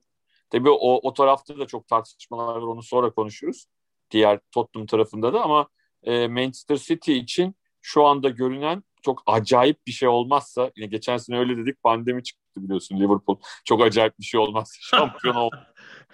[0.49, 3.65] Tabii o, o tarafta da çok tartışmalar var onu sonra konuşuruz.
[4.12, 5.67] Diğer Tottenham tarafında da ama
[6.04, 11.39] e, Manchester City için şu anda görünen çok acayip bir şey olmazsa yine geçen sene
[11.39, 15.49] öyle dedik pandemi çıktı biliyorsun Liverpool çok acayip bir şey olmazsa şampiyon ol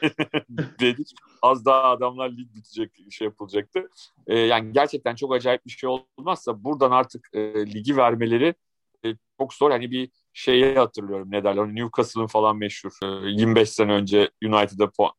[0.79, 1.11] dedik.
[1.41, 3.89] Az daha adamlar lig bitecek şey yapılacaktı.
[4.27, 8.55] E, yani gerçekten çok acayip bir şey olmazsa buradan artık e, ligi vermeleri
[9.39, 9.71] çok zor.
[9.71, 15.11] Hani bir şeyi hatırlıyorum ne derler Newcastle'ın falan meşhur e, 25 sene önce United'a puan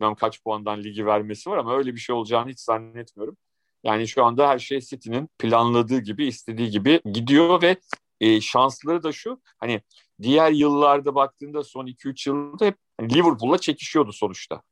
[0.00, 3.36] bilmem kaç puandan ligi vermesi var ama öyle bir şey olacağını hiç zannetmiyorum.
[3.84, 7.76] Yani şu anda her şey City'nin planladığı gibi, istediği gibi gidiyor ve
[8.20, 9.40] e, şansları da şu.
[9.58, 9.82] Hani
[10.22, 14.62] diğer yıllarda baktığında son 2-3 yılda hep hani Liverpool'la çekişiyordu sonuçta.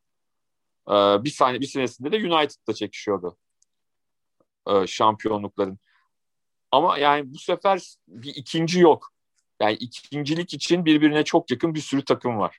[0.88, 3.36] Ee, bir saniye bir senesinde de United'la çekişiyordu.
[4.68, 5.78] Ee, şampiyonlukların.
[6.76, 9.12] Ama yani bu sefer bir ikinci yok.
[9.60, 12.58] Yani ikincilik için birbirine çok yakın bir sürü takım var.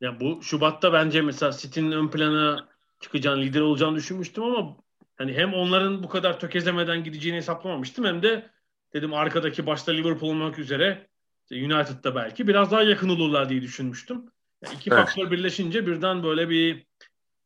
[0.00, 2.68] Ya bu Şubat'ta bence mesela City'nin ön plana
[3.00, 4.76] çıkacağını, lider olacağını düşünmüştüm ama
[5.16, 8.50] hani hem onların bu kadar tökezlemeden gideceğini hesaplamamıştım hem de
[8.92, 11.06] dedim arkadaki başta Liverpool olmak üzere
[11.52, 14.26] United'da belki biraz daha yakın olurlar diye düşünmüştüm.
[14.64, 14.98] Yani iki Evet.
[14.98, 16.86] faktör birleşince birden böyle bir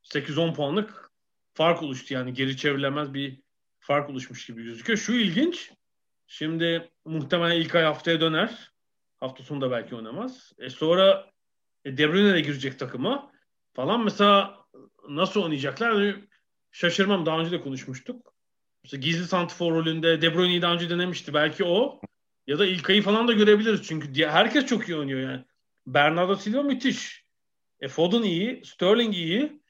[0.03, 1.11] 8-10 puanlık
[1.55, 2.15] fark oluştu.
[2.15, 3.43] Yani geri çevrilemez bir
[3.81, 4.99] fark oluşmuş gibi gözüküyor.
[4.99, 5.73] Şu ilginç.
[6.27, 8.73] Şimdi muhtemelen ilk ay haftaya döner.
[9.17, 10.53] Hafta sonu da belki oynamaz.
[10.59, 11.31] E sonra
[11.85, 13.33] e, De Bruyne de girecek takıma
[13.73, 14.05] falan.
[14.05, 14.65] Mesela
[15.09, 15.93] nasıl oynayacaklar?
[15.93, 16.15] Hani
[16.71, 17.27] şaşırmam.
[17.27, 18.35] Daha önce de konuşmuştuk.
[18.85, 21.35] Mesela gizli santrfor rolünde De Bruyne'yi daha önce denemişti.
[21.35, 22.01] Belki o
[22.47, 23.83] ya da İlkay'ı falan da görebiliriz.
[23.83, 25.45] Çünkü diye herkes çok iyi oynuyor yani.
[25.87, 27.25] Bernardo Silva müthiş.
[27.81, 28.63] E, Foden iyi.
[28.65, 29.61] Sterling iyi.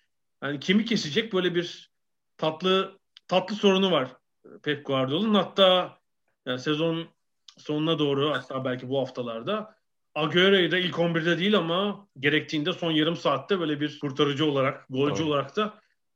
[0.43, 1.91] Yani kimi kesecek böyle bir
[2.37, 3.00] tatlı
[3.31, 4.17] tatlı sorunu var
[4.63, 5.35] Pep Guardiola'nın.
[5.35, 5.99] Hatta
[6.47, 7.09] yani sezon
[7.59, 9.75] sonuna doğru hatta belki bu haftalarda
[10.15, 15.23] Agüero'yu da ilk 11'de değil ama gerektiğinde son yarım saatte böyle bir kurtarıcı olarak, golcü
[15.23, 15.27] Evet.
[15.27, 15.75] olarak da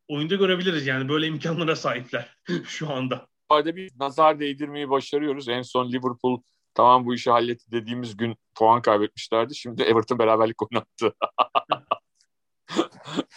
[0.09, 3.27] oyunda görebiliriz yani böyle imkanlara sahipler şu anda.
[3.48, 5.48] Arada bir nazar değdirmeyi başarıyoruz.
[5.48, 6.42] En son Liverpool
[6.74, 9.55] tamam bu işi halletti dediğimiz gün puan kaybetmişlerdi.
[9.55, 11.14] Şimdi Everton beraberlik oynattı.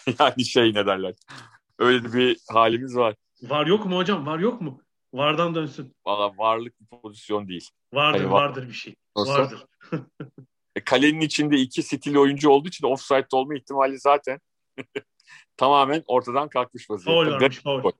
[0.19, 1.13] yani şey ne derler.
[1.79, 3.15] Öyle bir halimiz var.
[3.43, 4.25] Var yok mu hocam?
[4.25, 4.81] Var yok mu?
[5.13, 5.95] Vardan dönsün.
[6.05, 7.69] Valla varlık bir pozisyon değil.
[7.93, 8.95] Vardır Hayır, vardır bir şey.
[9.17, 9.31] Nasıl?
[9.31, 9.65] Vardır.
[10.75, 14.39] E, kalenin içinde iki stili oyuncu olduğu için offside olma ihtimali zaten
[15.57, 17.29] tamamen ortadan kalkmış vaziyette.
[17.29, 17.91] Foul varmış, foul.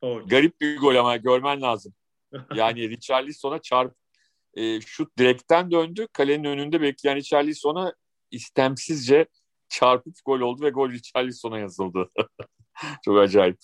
[0.00, 0.28] Foul.
[0.28, 1.94] Garip bir gol ama görmen lazım.
[2.54, 3.94] Yani Richarlison'a çarp
[4.54, 6.08] e, şut direkten döndü.
[6.12, 7.94] Kalenin önünde bekleyen Richarlison'a
[8.30, 9.26] istemsizce
[9.68, 12.10] çarpıp gol oldu ve gol Richarlison'a yazıldı.
[13.04, 13.58] Çok acayip.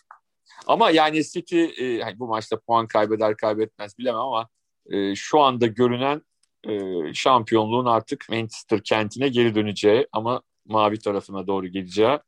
[0.67, 4.49] Ama yani City e, yani bu maçta puan kaybeder kaybetmez bilemem ama
[4.91, 6.23] e, şu anda görünen
[6.69, 6.75] e,
[7.15, 12.19] şampiyonluğun artık Manchester kentine geri döneceği ama mavi tarafına doğru geleceği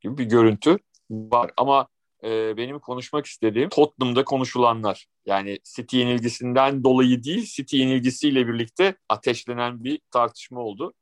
[0.00, 0.78] gibi bir görüntü
[1.10, 1.50] var.
[1.56, 1.88] Ama
[2.24, 5.06] e, benim konuşmak istediğim Tottenham'da konuşulanlar.
[5.26, 10.94] Yani City yenilgisinden dolayı değil, City yenilgisiyle birlikte ateşlenen bir tartışma oldu.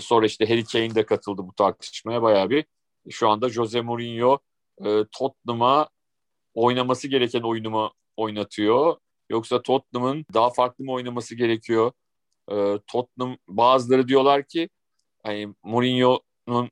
[0.00, 2.64] Sonra işte Harry Kane de katıldı bu tartışmaya bayağı bir.
[3.10, 4.38] Şu anda Jose Mourinho
[4.84, 5.88] e, Tottenham'a
[6.54, 8.96] oynaması gereken oyunumu oynatıyor.
[9.30, 11.92] Yoksa Tottenham'ın daha farklı mı oynaması gerekiyor?
[12.50, 12.54] E,
[12.86, 14.68] Tottenham bazıları diyorlar ki
[15.22, 16.70] hani Mourinho'nun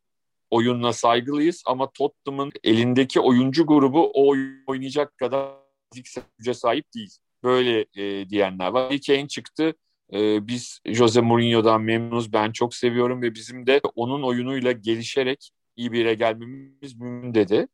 [0.51, 4.35] oyununa saygılıyız ama Tottenham'ın elindeki oyuncu grubu o
[4.67, 5.53] oynayacak kadar
[5.93, 7.11] fiziksel güce sahip değil.
[7.43, 8.99] Böyle e, diyenler var.
[9.07, 9.75] Kane çıktı.
[10.13, 12.33] E, biz Jose Mourinho'dan memnunuz.
[12.33, 17.69] Ben çok seviyorum ve bizim de onun oyunuyla gelişerek iyi bir yere gelmemiz mümkün dedi.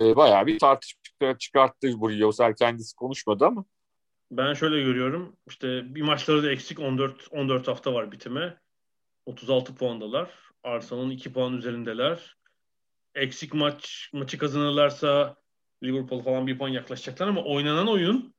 [0.00, 2.54] E, bayağı bir tartışma çıkarttı Mourinho.
[2.58, 3.64] Kendisi konuşmadı ama.
[4.30, 5.36] Ben şöyle görüyorum.
[5.48, 8.56] İşte bir maçları da eksik 14 14 hafta var bitime.
[9.26, 10.30] 36 puandalar.
[10.62, 12.36] Arsenal'ın 2 puan üzerindeler.
[13.14, 15.36] Eksik maç maçı kazanırlarsa
[15.82, 18.34] Liverpool falan bir puan yaklaşacaklar ama oynanan oyun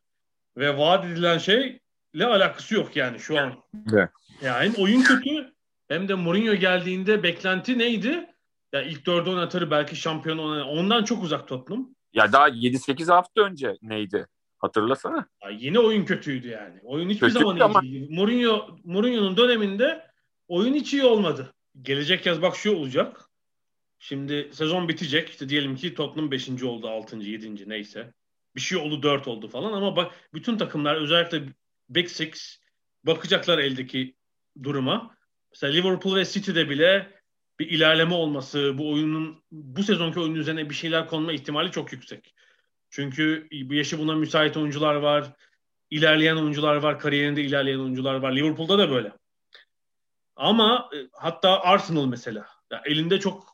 [0.58, 3.53] ve vaat edilen şeyle alakası yok yani şu an.
[3.93, 4.10] Evet.
[4.41, 5.53] Yani hem oyun kötü
[5.88, 8.33] hem de Mourinho geldiğinde beklenti neydi?
[8.73, 10.65] Ya ilk dördü oynatır belki şampiyon oynar.
[10.65, 11.89] Ondan çok uzak Tottenham.
[12.13, 14.27] Ya daha 7-8 hafta önce neydi?
[14.57, 15.27] Hatırlasana.
[15.43, 16.79] Ya yine oyun kötüydü yani.
[16.83, 17.81] Oyun hiçbir Kötü zaman ama...
[17.81, 18.12] iyi değil.
[18.12, 20.07] Mourinho, Mourinho'nun döneminde
[20.47, 21.53] oyun hiç iyi olmadı.
[21.81, 23.21] Gelecek yaz bak şu olacak.
[23.99, 25.29] Şimdi sezon bitecek.
[25.29, 26.63] İşte diyelim ki Tottenham 5.
[26.63, 27.17] oldu, 6.
[27.17, 27.69] 7.
[27.69, 28.13] neyse.
[28.55, 31.43] Bir şey oldu 4 oldu falan ama bak bütün takımlar özellikle
[31.89, 32.59] Big Six
[33.03, 34.15] bakacaklar eldeki
[34.63, 35.15] duruma.
[35.51, 37.22] Mesela Liverpool ve City'de bile
[37.59, 42.33] bir ilerleme olması, bu oyunun bu sezonki oyunun üzerine bir şeyler konma ihtimali çok yüksek.
[42.89, 45.33] Çünkü bu yaşı buna müsait oyuncular var.
[45.89, 46.99] ilerleyen oyuncular var.
[46.99, 48.31] Kariyerinde ilerleyen oyuncular var.
[48.31, 49.11] Liverpool'da da böyle.
[50.35, 52.45] Ama e, hatta Arsenal mesela.
[52.71, 53.53] Yani elinde çok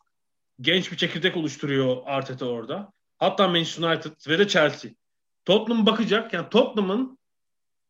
[0.62, 2.92] genç bir çekirdek oluşturuyor Arteta orada.
[3.18, 4.92] Hatta Manchester United ve de Chelsea.
[5.46, 6.34] Tottenham bakacak.
[6.34, 7.18] Yani Tottenham'ın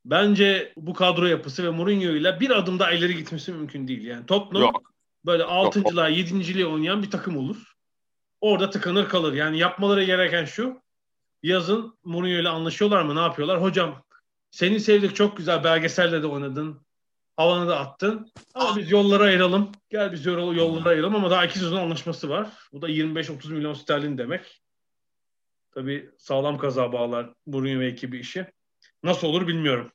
[0.05, 4.03] bence bu kadro yapısı ve Mourinho ile bir adım daha ileri gitmesi mümkün değil.
[4.03, 4.93] Yani Tottenham Yok.
[5.25, 7.75] Böyle altıncılığa, yedinciliğe oynayan bir takım olur.
[8.41, 9.33] Orada tıkanır kalır.
[9.33, 10.81] Yani yapmaları gereken şu.
[11.43, 13.15] Yazın Mourinho ile anlaşıyorlar mı?
[13.15, 13.61] Ne yapıyorlar?
[13.61, 14.03] Hocam
[14.51, 16.81] seni sevdik çok güzel belgeselde de oynadın.
[17.37, 18.31] Havanı da attın.
[18.53, 19.71] Ama biz yolları ayıralım.
[19.89, 22.49] Gel biz yol, yolları ayıralım ama daha iki sezon anlaşması var.
[22.73, 24.61] Bu da 25-30 milyon sterlin demek.
[25.71, 28.45] Tabii sağlam kaza bağlar Mourinho ve ekibi işi.
[29.03, 29.91] Nasıl olur bilmiyorum.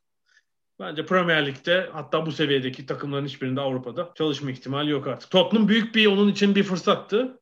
[0.78, 5.30] Bence Premier Lig'de hatta bu seviyedeki takımların hiçbirinde Avrupa'da çalışma ihtimali yok artık.
[5.30, 7.40] Tottenham büyük bir onun için bir fırsattı.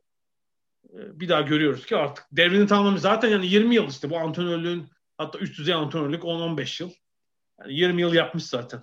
[0.94, 3.00] Ee, bir daha görüyoruz ki artık devrini tamamlamış.
[3.00, 6.90] Zaten yani 20 yıl işte bu antrenörlüğün hatta üst düzey antrenörlük 10-15 yıl.
[7.60, 8.82] Yani 20 yıl yapmış zaten.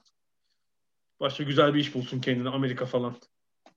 [1.20, 3.16] Başka güzel bir iş bulsun kendine Amerika falan.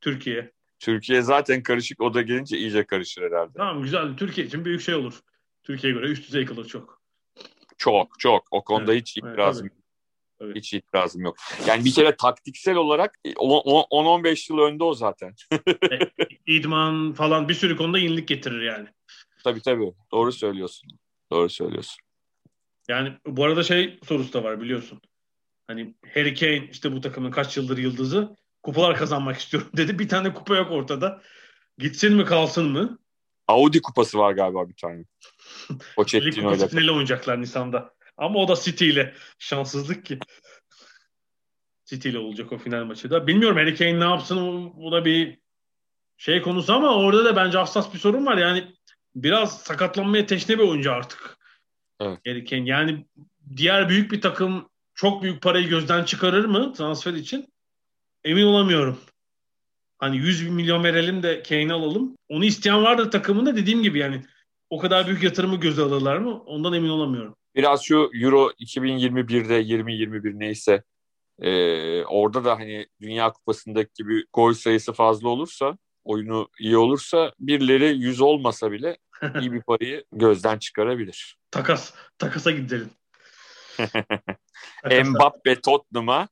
[0.01, 0.53] Türkiye.
[0.79, 2.01] Türkiye zaten karışık.
[2.01, 3.53] O da gelince iyice karışır herhalde.
[3.57, 4.17] Tamam güzel.
[4.17, 5.21] Türkiye için büyük şey olur.
[5.63, 7.03] Türkiye'ye göre üst düzey kalır çok.
[7.79, 8.47] Çok çok.
[8.51, 9.82] O konuda evet, hiç itirazım evet,
[10.43, 10.57] Evet.
[10.57, 11.37] Hiç itirazım yok.
[11.67, 15.35] Yani bir kere taktiksel olarak 10-15 yıl önde o zaten.
[15.91, 15.99] E,
[16.47, 18.89] İdman falan bir sürü konuda yenilik getirir yani.
[19.45, 19.93] Tabii tabii.
[20.13, 20.91] Doğru söylüyorsun.
[21.31, 21.97] Doğru söylüyorsun.
[22.89, 25.01] Yani bu arada şey sorusu da var biliyorsun.
[25.67, 29.99] Hani Harry Kane işte bu takımın kaç yıldır yıldızı kupalar kazanmak istiyorum dedi.
[29.99, 31.23] Bir tane kupa yok ortada.
[31.79, 32.99] Gitsin mi kalsın mı?
[33.49, 35.05] Audi kupası var galiba bir tane.
[35.97, 37.95] O Lig kupası finali oynayacaklar Nisan'da.
[38.17, 39.15] Ama o da City ile.
[39.39, 40.19] Şanssızlık ki.
[41.85, 43.27] City ile olacak o final maçı da.
[43.27, 45.39] Bilmiyorum Harry Kane ne yapsın bu da bir
[46.17, 48.37] şey konusu ama orada da bence hassas bir sorun var.
[48.37, 48.65] Yani
[49.15, 51.39] biraz sakatlanmaya teşne bir oyuncu artık.
[52.01, 52.19] Evet.
[52.27, 52.69] Harry Kane.
[52.69, 53.07] Yani
[53.57, 57.53] diğer büyük bir takım çok büyük parayı gözden çıkarır mı transfer için?
[58.25, 59.01] Emin olamıyorum.
[59.99, 62.17] Hani 100 milyon verelim de Kane'i alalım.
[62.29, 64.25] Onu isteyen vardır takımında dediğim gibi yani
[64.71, 66.43] o kadar büyük yatırımı göze alırlar mı?
[66.43, 67.37] Ondan emin olamıyorum.
[67.55, 70.83] Biraz şu Euro 2021'de 2021 neyse
[71.39, 77.99] e, orada da hani Dünya Kupası'ndaki gibi gol sayısı fazla olursa oyunu iyi olursa birileri
[77.99, 78.99] yüz olmasa bile
[79.41, 81.39] iyi bir parayı gözden çıkarabilir.
[81.51, 81.95] Takas.
[82.19, 82.91] Takasa gidelim.
[85.05, 86.29] Mbappe Tottenham'a.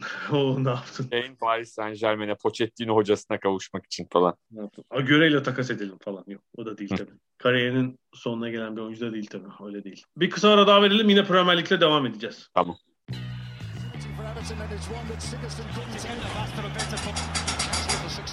[0.32, 1.08] o ne yaptın?
[1.10, 4.34] En Paris Saint Germain'e Pochettino hocasına kavuşmak için falan.
[4.50, 4.84] Ne yaptın?
[4.90, 6.24] Agüero takas edelim falan.
[6.26, 7.10] Yok o da değil tabii.
[7.38, 9.48] Kariyerinin sonuna gelen bir oyuncu da değil tabii.
[9.66, 10.04] Öyle değil.
[10.16, 11.08] Bir kısa ara daha verelim.
[11.08, 12.48] Yine Premier Lig'le devam edeceğiz.
[12.54, 12.76] Tamam.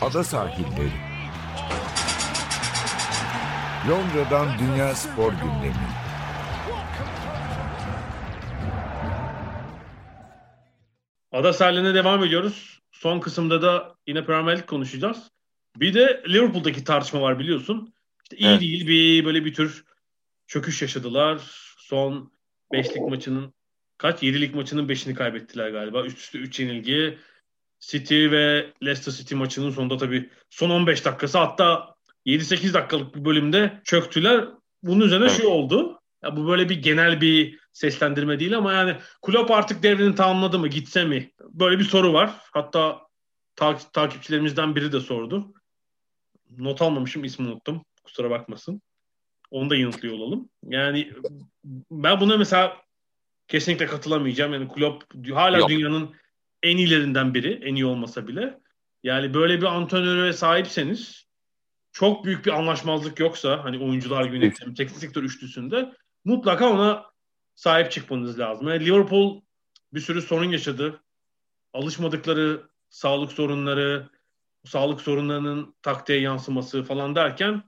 [0.02, 0.92] Ada sahilleri.
[3.90, 6.07] Londra'dan Dünya Spor Gündemi.
[11.32, 12.80] Ada sahiline devam ediyoruz.
[12.92, 15.32] Son kısımda da yine Premier Lig konuşacağız.
[15.76, 17.94] Bir de Liverpool'daki tartışma var biliyorsun.
[18.24, 18.62] İşte iyi Evet.
[18.62, 19.86] değil bir böyle bir tür
[20.48, 21.42] çöküş yaşadılar.
[21.78, 22.32] Son
[22.72, 23.54] beşlik maçının
[23.98, 24.24] kaç?
[24.24, 26.06] Yedilik maçının beşini kaybettiler galiba.
[26.06, 27.18] Üst üste 3 yenilgi.
[27.80, 33.82] City ve Leicester City maçının sonunda tabii son 15 dakikası hatta 7-8 dakikalık bir bölümde
[33.84, 34.46] çöktüler.
[34.84, 35.38] Bunun üzerine Evet.
[35.38, 36.00] şey oldu.
[36.24, 40.68] Ya bu böyle bir genel bir seslendirme değil ama yani Klopp artık devrini tamamladı mı
[40.68, 41.32] gitse mi?
[41.50, 42.32] Böyle bir soru var.
[42.52, 43.02] Hatta
[43.56, 45.54] ta- takipçilerimizden biri de sordu.
[46.58, 47.86] Not almamışım ismini unuttum.
[48.04, 48.82] Kusura bakmasın.
[49.52, 50.50] Onu da yanıtlıyor olalım.
[50.64, 51.14] Yani
[51.92, 52.78] ben buna mesela
[53.48, 54.54] kesinlikle katılamayacağım.
[54.54, 55.70] Yani Klopp hala Yok.
[55.70, 56.16] dünyanın
[56.64, 57.60] en iyilerinden biri.
[57.64, 58.60] En iyi olmasa bile.
[59.04, 61.28] Yani böyle bir antrenöre sahipseniz
[61.92, 65.94] çok büyük bir anlaşmazlık yoksa hani oyuncular yönetimi, teknik sektör üçlüsünde
[66.26, 67.06] mutlaka ona
[67.58, 68.68] sahip çıkmanız lazım.
[68.68, 69.42] Yani Liverpool
[69.94, 71.04] bir sürü sorun yaşadı.
[71.74, 74.10] Alışmadıkları sağlık sorunları,
[74.66, 77.64] sağlık sorunlarının taktiğe yansıması falan derken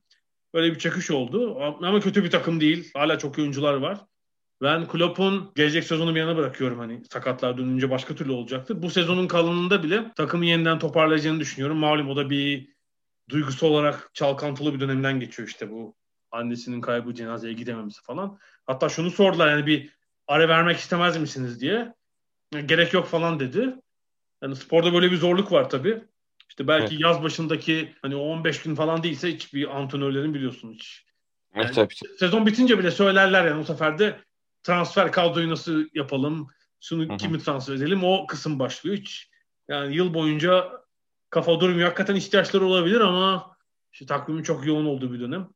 [0.53, 1.59] böyle bir çöküş oldu.
[1.61, 2.91] Ama kötü bir takım değil.
[2.93, 4.05] Hala çok iyi oyuncular var.
[4.61, 6.79] Ben Klopp'un gelecek sezonu bir yana bırakıyorum.
[6.79, 8.81] Hani sakatlar dönünce başka türlü olacaktır.
[8.81, 11.77] Bu sezonun kalanında bile takımı yeniden toparlayacağını düşünüyorum.
[11.77, 12.73] Malum o da bir
[13.29, 15.98] duygusal olarak çalkantılı bir dönemden geçiyor işte bu
[16.31, 18.37] annesinin kaybı cenazeye gidememesi falan.
[18.67, 19.89] Hatta şunu sordular yani bir
[20.27, 21.93] ara vermek istemez misiniz diye.
[22.65, 23.75] Gerek yok falan dedi.
[24.43, 26.03] Yani sporda böyle bir zorluk var tabii.
[26.49, 27.03] İşte belki Evet.
[27.03, 31.05] yaz başındaki hani o 15 gün falan değilse hiçbir antrenörlerin biliyorsun hiç.
[31.55, 31.93] Evet, Yani- tabii.
[32.19, 34.19] Sezon bitince bile söylerler yani o sefer de
[34.63, 36.47] transfer kadroyu nasıl yapalım,
[36.81, 37.17] şunu Hı hı.
[37.17, 39.29] kimi transfer edelim o kısım başlıyor hiç.
[39.67, 40.71] Yani yıl boyunca
[41.29, 41.85] kafa durmuyor.
[41.87, 43.55] Hakikaten ihtiyaçları olabilir ama
[43.93, 45.49] işte takvimin çok yoğun olduğu bir dönem.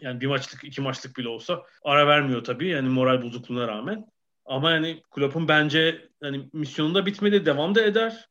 [0.00, 2.68] Yani bir maçlık, iki maçlık bile olsa ara vermiyor tabii.
[2.68, 4.04] Yani moral bozukluğuna rağmen.
[4.44, 7.46] Ama yani Klopp'un bence yani misyonu da bitmedi.
[7.46, 8.28] Devam da eder.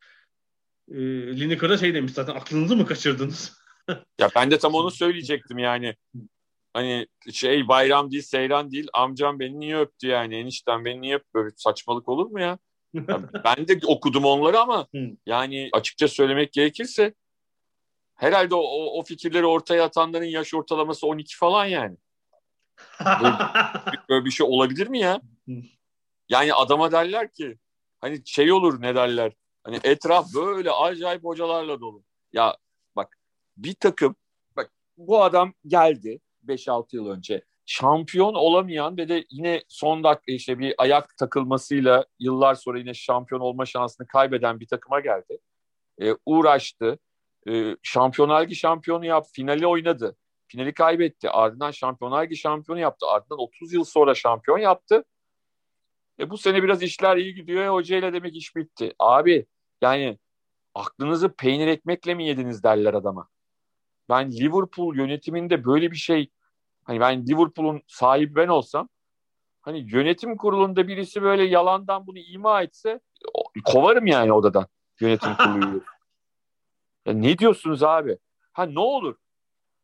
[0.90, 0.96] Ee,
[1.40, 3.58] Lineker da şey demiş zaten aklınızı mı kaçırdınız?
[4.18, 5.94] Ya ben de tam onu söyleyecektim yani.
[6.72, 8.88] Hani şey bayram değil, seyran değil.
[8.92, 10.36] Amcam beni niye öptü yani?
[10.36, 11.28] Enişten beni niye öptü?
[11.34, 12.58] Böyle saçmalık olur mu ya?
[12.94, 14.86] Ya ben de okudum onları ama
[15.26, 17.14] yani açıkça söylemek gerekirse
[18.18, 21.96] herhalde o, o, o fikirleri ortaya atanların yaş ortalaması 12 falan yani.
[24.08, 25.20] Böyle bir şey olabilir mi ya?
[26.28, 27.58] Yani adama derler ki
[28.00, 29.32] hani şey olur ne derler?
[29.64, 32.04] Hani etraf böyle acayip hocalarla dolu.
[32.32, 32.56] Ya
[32.96, 33.18] bak
[33.56, 34.16] bir takım
[34.56, 37.44] bak bu adam geldi 5-6 yıl önce.
[37.66, 43.40] Şampiyon olamayan ve de yine son dakika işte bir ayak takılmasıyla yıllar sonra yine şampiyon
[43.40, 45.38] olma şansını kaybeden bir takıma geldi.
[46.02, 46.98] Ee, uğraştı.
[47.48, 49.30] Ee, Şampiyonlar Ligi şampiyonu yaptı.
[49.34, 50.16] Finali oynadı.
[50.48, 51.30] Finali kaybetti.
[51.30, 53.06] Ardından Şampiyonlar Ligi şampiyonu yaptı.
[53.06, 55.04] Ardından 30 yıl sonra şampiyon yaptı.
[56.20, 57.64] E bu sene biraz işler iyi gidiyor.
[57.64, 58.94] E, hocayla demek iş bitti.
[58.98, 59.46] Abi
[59.82, 60.18] yani
[60.74, 63.28] aklınızı peynir ekmekle mi yediniz derler adama.
[64.08, 66.30] Ben Liverpool yönetiminde böyle bir şey
[66.84, 68.88] hani ben Liverpool'un sahibi ben olsam
[69.60, 73.00] hani yönetim kurulunda birisi böyle yalandan bunu ima etse
[73.64, 74.66] kovarım yani odadan
[75.00, 75.82] yönetim kurulu.
[77.08, 78.18] Ya ne diyorsunuz abi?
[78.52, 79.16] Ha ne olur?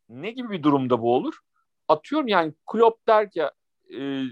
[0.08, 1.34] Ne gibi bir durumda bu olur?
[1.88, 3.42] Atıyorum yani Klopp der ki
[3.98, 4.22] e,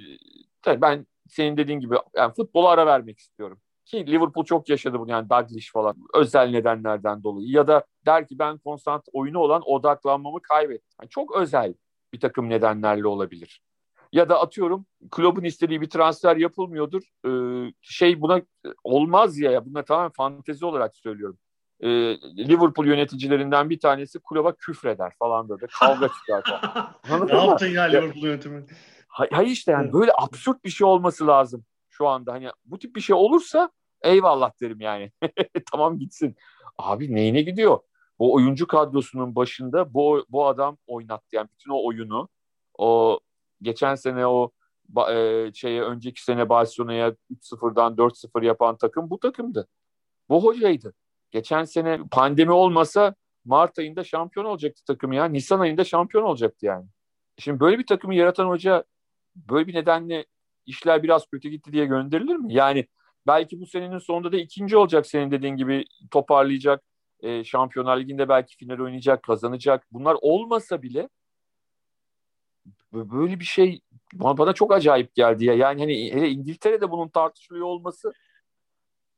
[0.63, 3.61] tabii ben senin dediğin gibi yani futbola ara vermek istiyorum.
[3.85, 7.49] Ki Liverpool çok yaşadı bunu yani Dalglish falan özel nedenlerden dolayı.
[7.49, 10.97] Ya da der ki ben konstant oyunu olan odaklanmamı kaybettim.
[11.01, 11.75] Yani çok özel
[12.13, 13.63] bir takım nedenlerle olabilir.
[14.13, 17.03] Ya da atıyorum kulübün istediği bir transfer yapılmıyordur.
[17.27, 18.43] Ee, şey buna
[18.85, 19.67] olmaz ya.
[19.67, 21.39] Bunlar tamamen fantezi olarak söylüyorum.
[21.83, 21.89] Ee,
[22.49, 25.67] Liverpool yöneticilerinden bir tanesi kulübe küfreder falan böyle.
[25.67, 26.43] Kavga çıkar
[27.05, 27.27] falan.
[27.29, 28.67] Ne yaptın ya Liverpool yönetimi?
[29.09, 32.33] Hay- Hayır işte yani böyle absürt bir şey olması lazım şu anda.
[32.33, 33.71] Hani bu tip bir şey olursa
[34.03, 35.13] eyvallah derim yani.
[35.73, 36.37] tamam gitsin.
[36.79, 37.79] Abi neyine gidiyor?
[38.19, 42.29] Bu oyuncu kadrosunun başında bu bu adam oynattı yani bütün o oyunu.
[42.79, 43.21] o
[43.63, 44.51] geçen sene o
[45.11, 49.69] e, şeye önceki sene Barcelona'ya 3-0'dan 4-0 yapan takım bu takımdı.
[50.29, 50.95] Bu hocaydı.
[51.33, 53.15] Geçen sene pandemi olmasa
[53.45, 55.25] Mart ayında şampiyon olacaktı takım ya.
[55.25, 56.87] Nisan ayında şampiyon olacaktı yani.
[57.39, 58.85] Şimdi böyle bir takımı yaratan hoca
[59.37, 60.27] böyle bir nedenle
[60.67, 62.55] işler biraz kötü gitti diye gönderilir mi?
[62.55, 62.87] Yani
[63.27, 66.83] belki bu senenin sonunda da ikinci olacak senin dediğin gibi toparlayacak.
[67.21, 69.87] E, Şampiyonlar Ligi'nde belki final oynayacak, kazanacak.
[69.93, 71.09] Bunlar olmasa bile
[72.93, 73.81] böyle bir şey
[74.13, 75.55] bana çok acayip geldi ya.
[75.55, 78.13] Yani hani hele İngiltere'de bunun tartışılıyor olması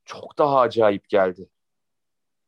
[0.04, 1.48] çok daha acayip geldi.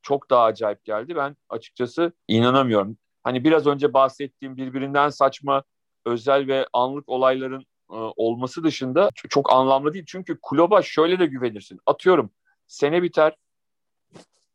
[0.07, 1.17] Çok daha acayip geldi.
[1.17, 2.99] Ben açıkçası inanamıyorum.
[3.25, 5.63] Hani biraz önce bahsettiğim birbirinden saçma
[6.05, 10.05] özel ve anlık olayların e, olması dışında çok anlamlı değil.
[10.09, 11.81] Çünkü kulüba şöyle de güvenirsin.
[11.87, 12.31] Atıyorum
[12.67, 13.37] sene biter.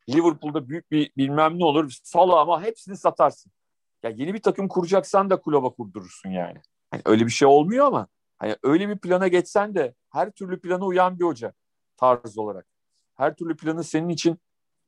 [0.10, 1.92] Liverpool'da büyük bir bilmem ne olur.
[2.04, 3.52] Sala ama hepsini satarsın.
[4.04, 6.62] Ya yeni bir takım kuracaksan da kulüba kurdurursun yani.
[6.92, 10.86] Hani öyle bir şey olmuyor ama hani öyle bir plana geçsen de her türlü plana
[10.86, 11.54] uyan bir hoca
[11.98, 12.66] tarz olarak.
[13.16, 14.40] Her türlü planı senin için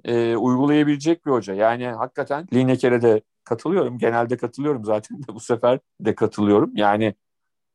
[0.06, 1.54] e, uygulayabilecek bir hoca.
[1.54, 3.98] Yani hakikaten Lineker'e de katılıyorum.
[3.98, 6.72] Genelde katılıyorum zaten de bu sefer de katılıyorum.
[6.76, 7.16] Yani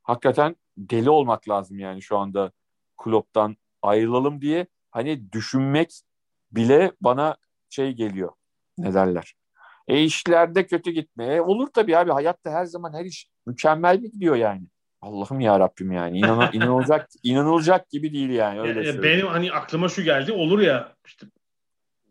[0.02, 2.52] hakikaten deli olmak lazım yani şu anda
[2.96, 6.00] Klopp'tan ayrılalım diye hani düşünmek
[6.52, 7.36] bile bana
[7.70, 8.32] şey geliyor.
[8.78, 9.34] Ne derler?
[9.88, 12.10] E işlerde kötü gitmeye olur tabii abi.
[12.10, 14.66] Hayatta her zaman her iş mükemmel gidiyor yani?
[15.00, 16.18] Allah'ım ya Rabbim yani.
[16.18, 20.32] İnan, inanılacak inanılacak gibi değil yani öyle e, Benim hani aklıma şu geldi.
[20.32, 21.26] Olur ya işte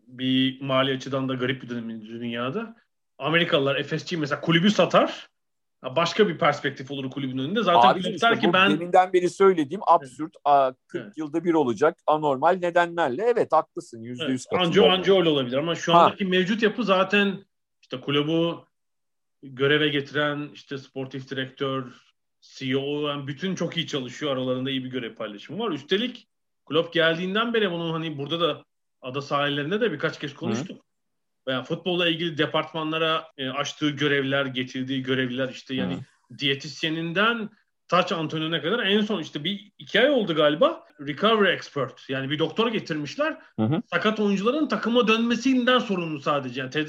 [0.07, 2.75] bir mali açıdan da garip bir dönem dünyada.
[3.17, 5.29] Amerikalılar FSG mesela kulübü satar.
[5.83, 7.63] Başka bir perspektif olur kulübün önünde.
[7.63, 10.75] Zaten Abi işte ki ben deminden beri söylediğim absürt evet.
[10.87, 11.17] 40 evet.
[11.17, 13.23] yılda bir olacak anormal nedenlerle.
[13.23, 14.61] Evet haklısın yüzde yüz evet.
[14.61, 16.29] Anca, anca öyle olabilir ama şu andaki ha.
[16.29, 17.45] mevcut yapı zaten
[17.81, 18.55] işte kulübü
[19.43, 21.83] göreve getiren işte sportif direktör,
[22.41, 24.31] CEO yani bütün çok iyi çalışıyor.
[24.31, 25.71] Aralarında iyi bir görev paylaşımı var.
[25.71, 26.27] Üstelik
[26.65, 28.63] kulüp geldiğinden beri bunun hani burada da
[29.01, 30.77] ada sahillerinde de birkaç kez konuştuk.
[30.77, 30.81] Hı.
[31.47, 36.37] Veya futbolla ilgili departmanlara e, açtığı görevler, getirdiği görevler işte yani Hı.
[36.37, 37.49] diyetisyeninden
[37.87, 42.39] taç antrenörüne kadar en son işte bir iki ay oldu galiba recovery expert yani bir
[42.39, 43.37] doktor getirmişler.
[43.59, 43.81] Hı hı.
[43.85, 46.61] Sakat oyuncuların takıma dönmesinden sorumlu sadece.
[46.61, 46.87] Yani te-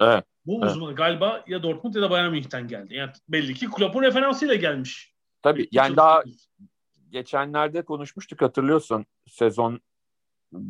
[0.00, 0.24] evet.
[0.46, 0.72] Bu evet.
[0.72, 2.94] uzman galiba ya Dortmund ya da Bayern Münih'ten geldi.
[2.94, 5.14] Yani belli ki Klopp'un referansıyla gelmiş.
[5.42, 6.22] Tabii yani daha
[7.08, 9.80] geçenlerde konuşmuştuk hatırlıyorsun sezon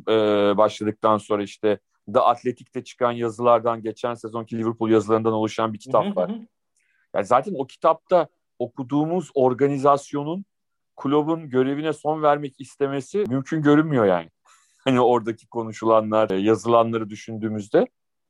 [0.08, 0.12] e,
[0.56, 1.78] başladıktan sonra işte
[2.14, 6.30] The Athletic'te çıkan yazılardan geçen sezonki Liverpool yazılarından oluşan bir kitap var.
[7.14, 10.44] Yani zaten o kitapta okuduğumuz organizasyonun
[10.96, 14.30] kulübün görevine son vermek istemesi mümkün görünmüyor yani.
[14.84, 17.86] Hani oradaki konuşulanlar, yazılanları düşündüğümüzde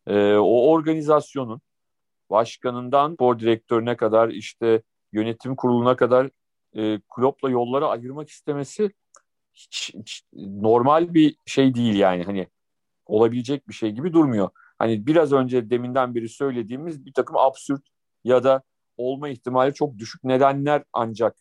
[0.06, 1.60] e, o organizasyonun
[2.30, 4.82] başkanından spor direktörüne kadar işte
[5.12, 6.30] yönetim kuruluna kadar
[6.76, 8.90] e, Klopp'la yolları ayırmak istemesi
[9.58, 12.48] hiç, hiç normal bir şey değil yani hani
[13.06, 14.50] olabilecek bir şey gibi durmuyor.
[14.78, 17.82] Hani biraz önce deminden beri söylediğimiz bir takım absürt
[18.24, 18.62] ya da
[18.96, 21.36] olma ihtimali çok düşük nedenler ancak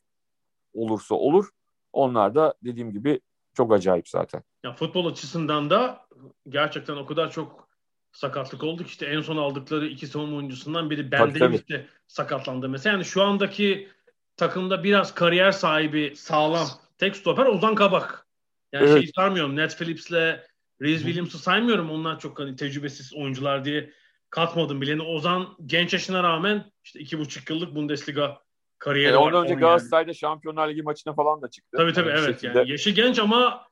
[0.73, 1.49] olursa olur.
[1.93, 3.21] Onlar da dediğim gibi
[3.53, 4.43] çok acayip zaten.
[4.63, 6.07] Ya futbol açısından da
[6.49, 7.67] gerçekten o kadar çok
[8.11, 12.93] sakatlık oldu ki işte en son aldıkları iki savunma oyuncusundan biri bende işte sakatlandı mesela.
[12.93, 13.87] Yani şu andaki
[14.37, 18.27] takımda biraz kariyer sahibi sağlam tek stoper Ozan Kabak.
[18.71, 19.01] Yani evet.
[19.01, 19.55] şey sarmıyorum.
[19.55, 20.39] Ned Phillips'le
[20.81, 21.91] Reece Williams'ı saymıyorum.
[21.91, 23.93] Onlar çok hani tecrübesiz oyuncular diye
[24.29, 24.91] katmadım bile.
[24.91, 28.41] Yani Ozan genç yaşına rağmen işte iki buçuk yıllık Bundesliga
[28.79, 29.21] kariyeri e, var.
[29.21, 30.15] Ondan önce Galatasaray'da yani.
[30.15, 31.77] Şampiyonlar Ligi maçına falan da çıktı.
[31.77, 32.41] Tabii tabii yani evet.
[32.41, 32.59] Şekilde.
[32.59, 33.67] Yani yaşı genç ama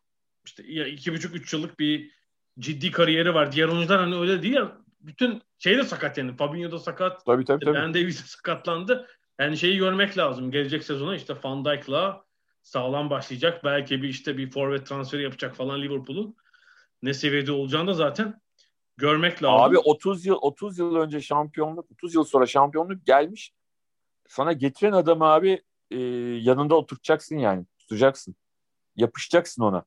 [0.45, 2.11] işte iki buçuk üç yıllık bir
[2.59, 3.51] ciddi kariyeri var.
[3.51, 4.77] Diğer oyuncular hani öyle değil ya.
[4.99, 6.35] Bütün şey de sakat yani.
[6.35, 7.25] Fabinho da sakat.
[7.25, 7.65] Tabii tabii.
[7.65, 7.75] tabii.
[7.75, 9.07] Ben Davis de sakatlandı.
[9.39, 10.51] Yani şeyi görmek lazım.
[10.51, 12.24] Gelecek sezona işte Van Dijk'la
[12.65, 13.63] sağlam başlayacak.
[13.63, 16.35] Belki bir işte bir forvet transferi yapacak falan Liverpool'un.
[17.01, 18.41] Ne seviyede olacağını da zaten
[18.97, 19.61] görmek lazım.
[19.61, 23.53] Abi 30 yıl 30 yıl önce şampiyonluk, 30 yıl sonra şampiyonluk gelmiş.
[24.27, 25.99] Sana getiren adam abi e,
[26.41, 27.65] yanında oturacaksın yani.
[27.79, 28.35] Tutacaksın.
[28.95, 29.85] Yapışacaksın ona.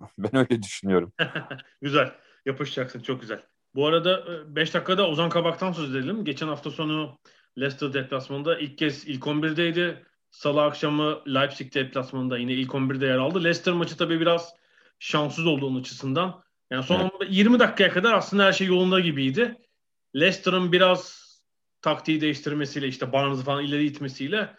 [0.18, 1.12] Ben öyle düşünüyorum.
[1.82, 2.14] güzel.
[2.46, 3.00] Yapışacaksın.
[3.00, 3.42] Çok güzel.
[3.74, 4.24] Bu arada
[4.56, 6.24] 5 e, dakikada Ozan Kabak'tan söz edelim.
[6.24, 7.18] Geçen hafta sonu
[7.58, 10.04] Leicester deplasmanında ilk kez ilk 11'deydi.
[10.34, 13.44] Salı akşamı Leipzig deplasmanında yine ilk 11'de yer aldı.
[13.44, 14.54] Leicester maçı tabii biraz
[14.98, 16.42] şanssız oldu onun açısından.
[16.70, 17.30] Yani son evet.
[17.30, 19.56] 20 dakikaya kadar aslında her şey yolunda gibiydi.
[20.16, 21.24] Leicester'ın biraz
[21.82, 24.56] taktiği değiştirmesiyle işte Barnes'ı falan ileri itmesiyle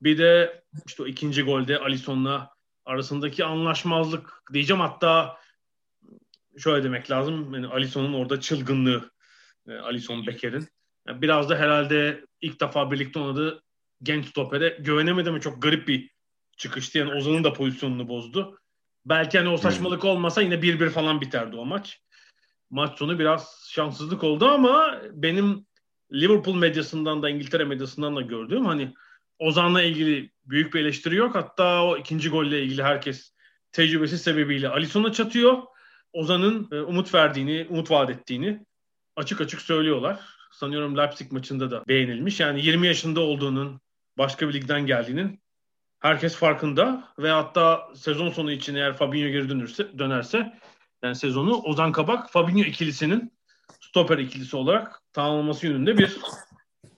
[0.00, 2.50] bir de işte o ikinci golde Alisson'la
[2.84, 5.38] arasındaki anlaşmazlık diyeceğim hatta
[6.58, 7.54] şöyle demek lazım.
[7.54, 9.10] Yani Alisson'un orada çılgınlığı
[9.68, 10.68] e, Alisson Becker'in.
[11.08, 13.62] Yani biraz da herhalde ilk defa birlikte oynadığı
[14.02, 16.10] genç stopere güvenemedi mi çok garip bir
[16.56, 16.98] çıkıştı.
[16.98, 18.58] Yani Ozan'ın da pozisyonunu bozdu.
[19.06, 22.00] Belki hani o saçmalık olmasa yine 1-1 falan biterdi o maç.
[22.70, 25.66] Maç sonu biraz şanssızlık oldu ama benim
[26.12, 28.94] Liverpool medyasından da İngiltere medyasından da gördüğüm hani
[29.38, 31.34] Ozan'la ilgili büyük bir eleştiri yok.
[31.34, 33.34] Hatta o ikinci golle ilgili herkes
[33.72, 35.62] tecrübesi sebebiyle Alisson'a çatıyor.
[36.12, 38.66] Ozan'ın e, umut verdiğini, umut vaat ettiğini
[39.16, 40.20] açık açık söylüyorlar.
[40.52, 42.40] Sanıyorum Leipzig maçında da beğenilmiş.
[42.40, 43.80] Yani 20 yaşında olduğunun,
[44.18, 45.40] başka bir ligden geldiğinin
[46.00, 50.58] herkes farkında ve hatta sezon sonu için eğer Fabinho geri dönürse, dönerse
[51.02, 53.32] yani sezonu Ozan Kabak Fabinho ikilisinin
[53.80, 56.16] stoper ikilisi olarak tamamlaması yönünde bir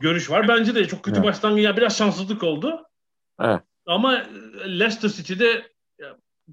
[0.00, 0.48] görüş var.
[0.48, 1.28] Bence de çok kötü evet.
[1.28, 1.64] başlangıç.
[1.64, 2.86] Yani biraz şanssızlık oldu.
[3.40, 3.60] Evet.
[3.86, 4.24] Ama
[4.66, 5.74] Leicester City'de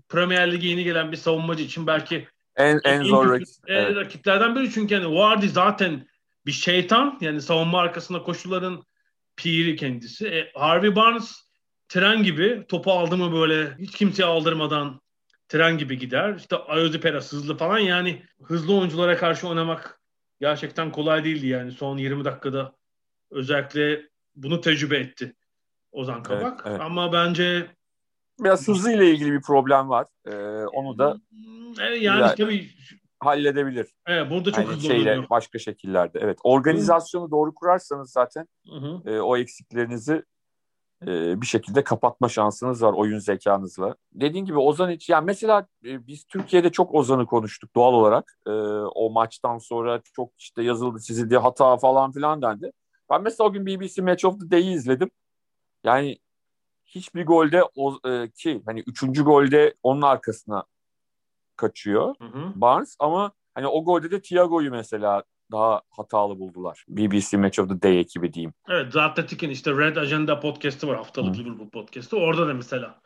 [0.09, 3.95] Premier Lig'e yeni gelen bir savunmacı için belki en, en zor rakip, evet.
[3.95, 6.07] rakiplerden biri çünkü yani Vardy zaten
[6.45, 8.83] bir şeytan yani savunma arkasında koşuların
[9.35, 10.27] piri kendisi.
[10.27, 11.51] E, Harvey Barnes
[11.89, 15.01] tren gibi topu aldı mı böyle hiç kimseye aldırmadan
[15.47, 16.35] tren gibi gider.
[16.35, 20.01] İşte Ayoze Perez hızlı falan yani hızlı oyunculara karşı oynamak
[20.39, 22.75] gerçekten kolay değildi yani son 20 dakikada
[23.31, 24.01] özellikle
[24.35, 25.35] bunu tecrübe etti
[25.91, 26.53] Ozan Kabak.
[26.53, 26.81] Evet, evet.
[26.81, 27.67] Ama bence
[28.39, 30.07] biraz hızı ile ilgili bir problem var.
[30.25, 31.17] Ee, onu da
[31.81, 32.69] evet, yani güzel, tabii
[33.25, 33.87] halledebilir.
[34.07, 35.29] Evet, burada çok hızlı şeyle, oluyor.
[35.29, 36.19] Başka şekillerde.
[36.21, 36.39] Evet.
[36.43, 37.31] Organizasyonu hı.
[37.31, 39.11] doğru kurarsanız zaten hı hı.
[39.11, 40.23] E, o eksiklerinizi
[41.07, 43.95] e, bir şekilde kapatma şansınız var oyun zekanızla.
[44.13, 48.37] Dediğin gibi Ozan hiç yani mesela e, biz Türkiye'de çok Ozan'ı konuştuk doğal olarak.
[48.47, 48.51] E,
[48.95, 52.71] o maçtan sonra çok işte yazıldı çizildi hata falan filan dendi.
[53.09, 55.11] Ben mesela o gün BBC Match of the Day'i izledim.
[55.83, 56.17] Yani
[56.85, 60.63] hiçbir golde o, e, ki hani üçüncü golde onun arkasına
[61.61, 62.51] kaçıyor hı hı.
[62.55, 66.85] Barnes ama hani o golde de Thiago'yu mesela daha hatalı buldular.
[66.89, 68.53] BBC Match of the Day ekibi diyeyim.
[68.69, 72.17] Evet The Athletic'in işte Red Agenda podcast'ı var haftalık Liverpool podcast'ı.
[72.17, 73.01] Orada da mesela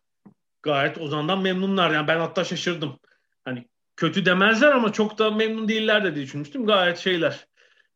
[0.64, 1.92] gayet Ozan'dan memnunlar.
[1.92, 3.00] Yani ben hatta şaşırdım.
[3.46, 6.66] Hani kötü demezler ama çok da memnun değiller de diye düşünmüştüm.
[6.66, 7.48] Gayet şeyler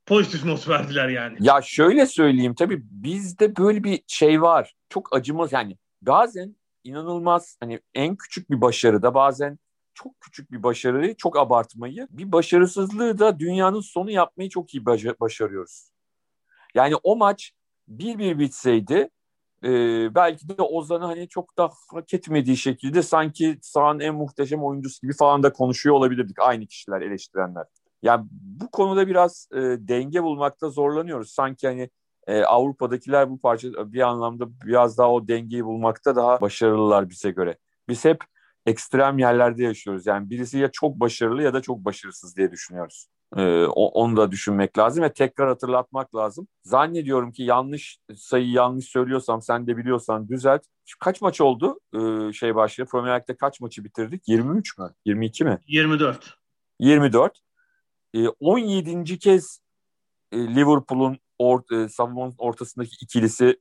[0.05, 1.37] pozitif not verdiler yani.
[1.39, 4.73] Ya şöyle söyleyeyim tabii bizde böyle bir şey var.
[4.89, 9.59] Çok acımaz yani bazen inanılmaz hani en küçük bir başarıda bazen
[10.03, 14.85] çok küçük bir başarıyı çok abartmayı bir başarısızlığı da dünyanın sonu yapmayı çok iyi
[15.19, 15.91] başarıyoruz.
[16.75, 17.51] Yani o maç
[17.87, 19.09] bir bir bitseydi
[19.63, 19.69] e,
[20.15, 25.13] belki de Ozan'ı hani çok da hak etmediği şekilde sanki sahanın en muhteşem oyuncusu gibi
[25.13, 27.65] falan da konuşuyor olabilirdik aynı kişiler eleştirenler.
[28.01, 31.31] Yani bu konuda biraz e, denge bulmakta zorlanıyoruz.
[31.31, 31.89] Sanki hani
[32.27, 37.57] e, Avrupa'dakiler bu parça bir anlamda biraz daha o dengeyi bulmakta daha başarılılar bize göre.
[37.87, 38.23] Biz hep
[38.65, 40.05] ekstrem yerlerde yaşıyoruz.
[40.05, 43.07] Yani birisi ya çok başarılı ya da çok başarısız diye düşünüyoruz.
[43.37, 46.47] Ee, onu da düşünmek lazım ve tekrar hatırlatmak lazım.
[46.63, 50.61] Zannediyorum ki yanlış sayı yanlış söylüyorsam sen de biliyorsan düzelt.
[50.99, 52.89] Kaç maç oldu ee, şey başlıyor?
[52.89, 54.23] Premier Lig'de kaç maçı bitirdik?
[54.27, 54.93] 23 mü?
[55.05, 55.59] 22 mi?
[55.67, 56.37] 24.
[56.79, 57.39] 24.
[58.13, 59.19] Ee, 17.
[59.19, 59.59] kez
[60.31, 63.59] e, Liverpool'un or, e, savunmanın ortasındaki ikilisi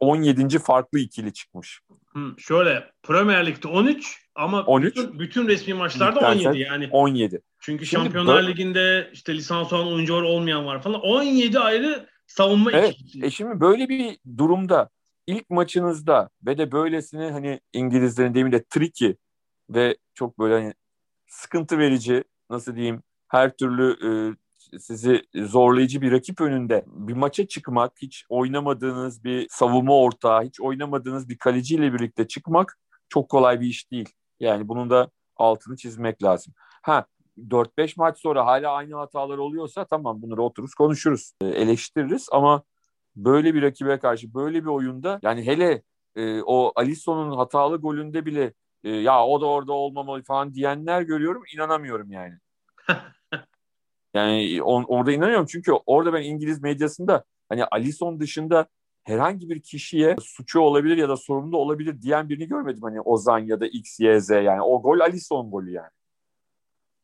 [0.00, 0.58] 17.
[0.58, 1.80] farklı ikili çıkmış.
[2.06, 6.88] Hı, şöyle Premier Lig'de 13 ama 13, bütün, bütün resmi maçlarda 17 yani.
[6.92, 7.40] 17.
[7.60, 8.48] Çünkü Şimdi Şampiyonlar böyle...
[8.48, 11.00] Ligi'nde işte lisans olan oyuncular olmayan var falan.
[11.00, 12.96] 17 ayrı savunma evet.
[13.22, 14.90] E şimdi böyle bir durumda
[15.26, 19.14] ilk maçınızda ve de böylesine hani İngilizlerin deyimiyle tricky
[19.70, 20.74] ve çok böyle hani
[21.26, 24.08] sıkıntı verici nasıl diyeyim her türlü e,
[24.78, 31.28] sizi zorlayıcı bir rakip önünde bir maça çıkmak, hiç oynamadığınız bir savunma ortağı, hiç oynamadığınız
[31.28, 32.78] bir kaleciyle birlikte çıkmak
[33.08, 34.08] çok kolay bir iş değil.
[34.40, 36.54] Yani bunun da altını çizmek lazım.
[36.82, 37.06] Ha
[37.38, 42.62] 4-5 maç sonra hala aynı hatalar oluyorsa tamam bunları otururuz konuşuruz, e, eleştiririz ama
[43.16, 45.82] böyle bir rakibe karşı böyle bir oyunda yani hele
[46.16, 51.42] e, o Alisson'un hatalı golünde bile e, ya o da orada olmamalı falan diyenler görüyorum
[51.54, 52.34] inanamıyorum yani.
[54.14, 58.66] Yani on, orada inanıyorum çünkü orada ben İngiliz medyasında hani Alisson dışında
[59.06, 62.82] herhangi bir kişiye suçu olabilir ya da sorumlu olabilir diyen birini görmedim.
[62.82, 64.62] Hani Ozan ya da X, Y, Z yani.
[64.62, 65.90] O gol Alisson golü yani.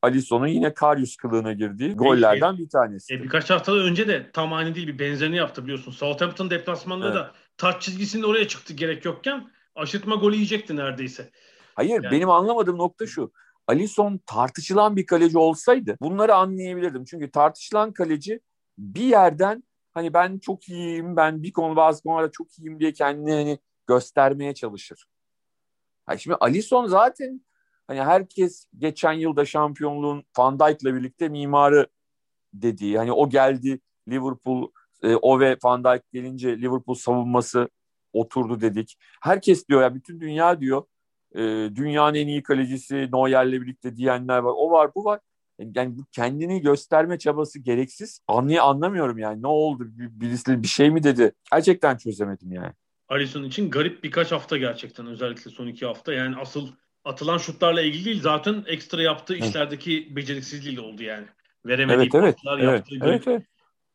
[0.02, 3.14] Alisson'un yine Karius kılığına girdiği gollerden bir tanesi.
[3.14, 5.92] E, birkaç hafta önce de tam aynı değil bir benzerini yaptı biliyorsun.
[5.92, 7.16] Southampton deplasmanında evet.
[7.16, 11.30] da taç çizgisinin oraya çıktı gerek yokken aşırtma golü yiyecekti neredeyse.
[11.74, 12.10] Hayır yani.
[12.10, 13.32] benim anlamadığım nokta şu.
[13.66, 17.04] Alisson tartışılan bir kaleci olsaydı bunları anlayabilirdim.
[17.04, 18.40] Çünkü tartışılan kaleci
[18.78, 19.64] bir yerden
[19.94, 24.54] hani ben çok iyiyim, ben bir konu bazı konularda çok iyiyim diye kendini hani göstermeye
[24.54, 25.06] çalışır.
[26.08, 27.40] Yani şimdi Alisson zaten
[27.86, 31.86] hani herkes geçen yılda şampiyonluğun Van Dijk'la birlikte mimarı
[32.54, 32.98] dediği.
[32.98, 34.70] Hani o geldi Liverpool
[35.02, 37.68] e, o ve Van Dijk gelince Liverpool savunması
[38.12, 38.98] oturdu dedik.
[39.22, 40.84] Herkes diyor ya bütün dünya diyor
[41.34, 41.40] e,
[41.74, 44.52] dünyanın en iyi kalecisi Neuer'le birlikte diyenler var.
[44.56, 45.20] O var bu var.
[45.74, 48.20] Yani bu kendini gösterme çabası gereksiz.
[48.28, 49.42] Anlay anlamıyorum yani.
[49.42, 49.84] Ne oldu?
[49.96, 51.32] Birisi bir şey mi dedi?
[51.52, 52.72] Gerçekten çözemedim yani.
[53.08, 56.12] Alisson için garip birkaç hafta gerçekten özellikle son iki hafta.
[56.12, 56.68] Yani asıl
[57.04, 61.26] atılan şutlarla ilgili değil zaten ekstra yaptığı işlerdeki beceriksizliğiyle oldu yani.
[61.66, 63.42] Veremediği evet, evet, evet, yaptığı evet, evet.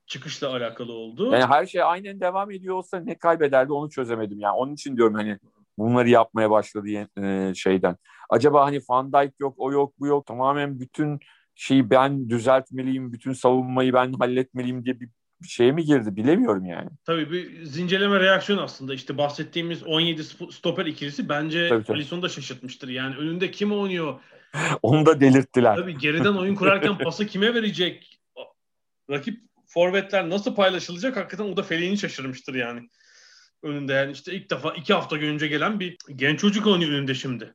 [0.05, 1.31] çıkışla alakalı oldu.
[1.31, 4.55] Yani her şey aynen devam ediyor olsa ne kaybederdi onu çözemedim yani.
[4.55, 5.39] Onun için diyorum hani
[5.77, 6.87] bunları yapmaya başladı
[7.21, 7.97] e, şeyden.
[8.29, 10.25] Acaba hani Van Dijk yok, o yok, bu yok.
[10.25, 11.19] Tamamen bütün
[11.57, 15.09] şeyi ben düzeltmeliyim, bütün savunmayı ben halletmeliyim diye bir
[15.47, 16.89] şeye mi girdi bilemiyorum yani.
[17.05, 18.93] Tabii bir zincirleme reaksiyon aslında.
[18.93, 21.97] İşte bahsettiğimiz 17 stoper ikilisi bence tabii, tabii.
[21.97, 22.87] Alisson'u da şaşırtmıştır.
[22.87, 24.19] Yani önünde kim oynuyor?
[24.81, 25.75] Onu da delirttiler.
[25.75, 28.19] Tabii geriden oyun kurarken pası kime verecek?
[29.09, 31.17] Rakip forvetler nasıl paylaşılacak?
[31.17, 32.89] Hakikaten o da feleğini şaşırmıştır yani.
[33.63, 37.53] Önünde yani işte ilk defa iki hafta önce gelen bir genç çocuk oynuyor önünde şimdi.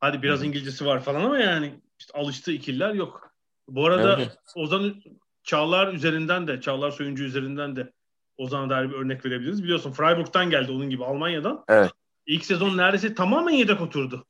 [0.00, 3.27] Hadi biraz İngilizcesi var falan ama yani işte alıştığı ikililer yok.
[3.68, 4.38] Bu arada evet.
[4.54, 4.94] Ozan
[5.42, 7.92] Çağlar üzerinden de, Çağlar Soyuncu üzerinden de
[8.36, 9.62] Ozan'a dair bir örnek verebiliriz.
[9.62, 11.64] Biliyorsun Freiburg'dan geldi onun gibi Almanya'dan.
[11.68, 11.90] Evet.
[12.26, 14.26] İlk sezon neredeyse tamamen yedek oturdu.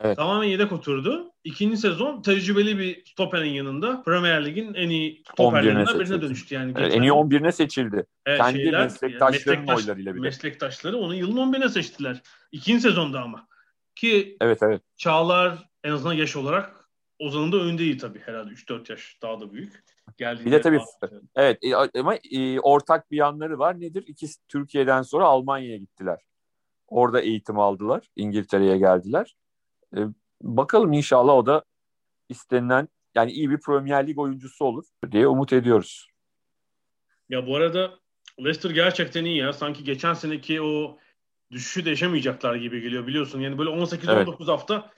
[0.00, 0.16] Evet.
[0.16, 1.32] Tamamen yedek oturdu.
[1.44, 6.54] İkinci sezon tecrübeli bir stoperin yanında Premier Lig'in en iyi stoperlerinden birine dönüştü.
[6.54, 8.06] Yani evet, en iyi 11'ine seçildi.
[8.26, 10.22] Evet, Kendi şeyler, meslektaşlarının meslektaş, oylarıyla bile.
[10.22, 12.22] Meslektaşları onu yılın 11'ine seçtiler.
[12.52, 13.46] İkinci sezonda ama.
[13.94, 14.82] Ki evet, evet.
[14.96, 16.79] Çağlar en azından yaş olarak
[17.20, 19.84] Ozan'ın da önünde tabii herhalde 3-4 yaş daha da büyük.
[20.18, 21.28] Geldiğinde bir de tabii bahsediyorum.
[21.36, 23.80] evet e, ama e, ortak bir yanları var.
[23.80, 24.04] Nedir?
[24.06, 26.18] İkisi Türkiye'den sonra Almanya'ya gittiler.
[26.88, 28.08] Orada eğitim aldılar.
[28.16, 29.36] İngiltere'ye geldiler.
[29.96, 29.98] E,
[30.42, 31.64] bakalım inşallah o da
[32.28, 36.08] istenilen yani iyi bir Premier Lig oyuncusu olur diye umut ediyoruz.
[37.28, 37.98] Ya bu arada
[38.38, 39.52] Leicester gerçekten iyi ya.
[39.52, 40.98] Sanki geçen seneki o
[41.50, 43.40] düşüşü de yaşamayacaklar gibi geliyor biliyorsun.
[43.40, 44.48] Yani böyle 18-19 evet.
[44.48, 44.90] hafta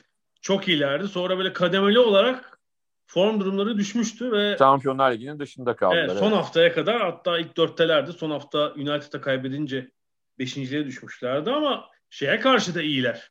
[0.43, 1.09] çok iyilerdi.
[1.09, 2.61] Sonra böyle kademeli olarak
[3.07, 6.05] form durumları düşmüştü ve Şampiyonlar Ligi'nin dışında kaldılar.
[6.05, 6.37] Evet, son evet.
[6.37, 8.13] haftaya kadar hatta ilk dörttelerdi.
[8.13, 9.91] Son hafta United'a kaybedince
[10.39, 13.31] beşinciliğe düşmüşlerdi ama şeye karşı da iyiler.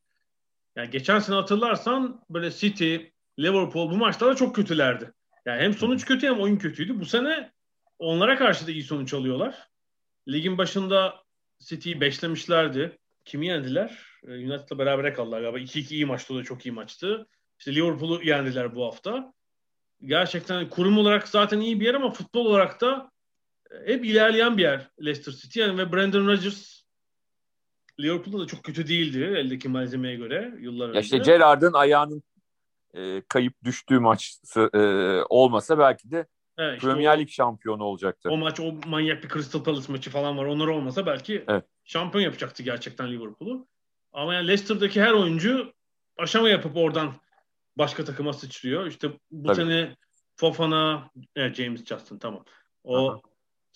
[0.75, 2.95] Yani geçen sene hatırlarsan böyle City,
[3.39, 5.13] Liverpool bu maçlarda çok kötülerdi.
[5.45, 6.99] Yani hem sonuç kötü hem oyun kötüydü.
[6.99, 7.51] Bu sene
[7.99, 9.67] onlara karşı da iyi sonuç alıyorlar.
[10.27, 11.15] Ligin başında
[11.59, 12.97] City'yi beşlemişlerdi.
[13.25, 14.10] Kimi yendiler?
[14.27, 15.59] Ee, United'la beraber kaldılar galiba.
[15.59, 17.27] 2-2 iyi maçtı o da çok iyi maçtı.
[17.59, 19.33] İşte Liverpool'u yendiler bu hafta
[20.05, 23.11] gerçekten kurum olarak zaten iyi bir yer ama futbol olarak da
[23.71, 25.59] e, hep ilerleyen bir yer Leicester City.
[25.59, 26.81] Yani ve Brandon Rodgers
[27.99, 30.97] Liverpool'da da çok kötü değildi eldeki malzemeye göre yıllar önce.
[30.97, 32.23] Ya işte Gerrard'ın ayağının
[32.93, 34.37] e, kayıp düştüğü maç
[34.73, 34.79] e,
[35.29, 38.29] olmasa belki de evet, işte Premier Lig şampiyonu olacaktı.
[38.29, 40.45] O maç o manyak bir Crystal Palace maçı falan var.
[40.45, 41.65] Onlar olmasa belki evet.
[41.83, 43.67] şampiyon yapacaktı gerçekten Liverpool'u.
[44.13, 45.73] Ama yani Leicester'daki her oyuncu
[46.17, 47.13] aşama yapıp oradan
[47.77, 48.85] başka takıma sıçrıyor.
[48.85, 49.55] İşte bu Tabii.
[49.55, 49.95] sene
[50.35, 52.45] Fofana, evet, James Justin tamam.
[52.83, 53.21] O Aha.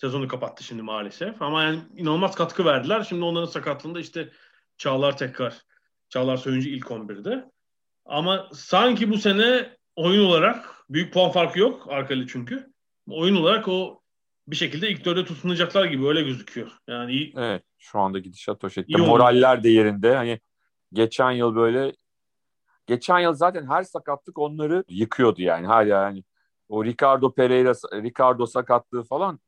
[0.00, 1.42] sezonu kapattı şimdi maalesef.
[1.42, 3.06] Ama yani inanılmaz katkı verdiler.
[3.08, 4.30] Şimdi onların sakatlığında işte
[4.78, 5.62] Çağlar tekrar,
[6.08, 7.50] Çağlar Soyuncu ilk 11'de.
[8.04, 12.72] Ama sanki bu sene oyun olarak büyük puan farkı yok Arkali çünkü.
[13.10, 14.02] Oyun olarak o
[14.48, 16.72] bir şekilde ilk dörde tutunacaklar gibi öyle gözüküyor.
[16.88, 17.32] Yani iyi.
[17.36, 18.98] Evet şu anda gidişat o şekilde.
[18.98, 20.16] Moraller de yerinde.
[20.16, 20.40] Hani
[20.92, 21.92] geçen yıl böyle
[22.86, 25.66] geçen yıl zaten her sakatlık onları yıkıyordu yani.
[25.66, 26.24] Hala yani
[26.68, 29.40] o Ricardo Pereira, Ricardo sakatlığı falan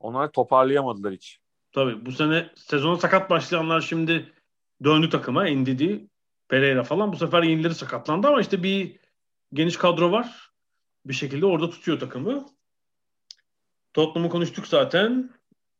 [0.00, 1.40] onları toparlayamadılar hiç.
[1.72, 4.32] Tabii bu sene sezona sakat başlayanlar şimdi
[4.84, 5.48] döndü takıma.
[5.48, 6.06] Endidi,
[6.48, 7.12] Pereira falan.
[7.12, 8.96] Bu sefer yenileri sakatlandı ama işte bir
[9.52, 10.50] geniş kadro var.
[11.06, 12.46] Bir şekilde orada tutuyor takımı.
[13.94, 15.30] Tottenham'ı konuştuk zaten.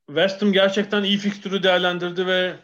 [0.06, 2.56] West Ham gerçekten iyi fikstürü değerlendirdi ve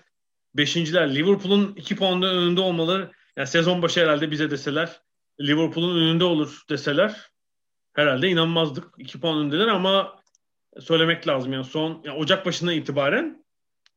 [0.55, 1.14] beşinciler.
[1.14, 5.01] Liverpool'un iki puanın önünde olmaları yani sezon başı herhalde bize deseler
[5.40, 7.30] Liverpool'un önünde olur deseler
[7.92, 8.84] herhalde inanmazdık.
[8.99, 10.22] 2 puan öndeler ama
[10.80, 13.44] söylemek lazım yani son yani Ocak başından itibaren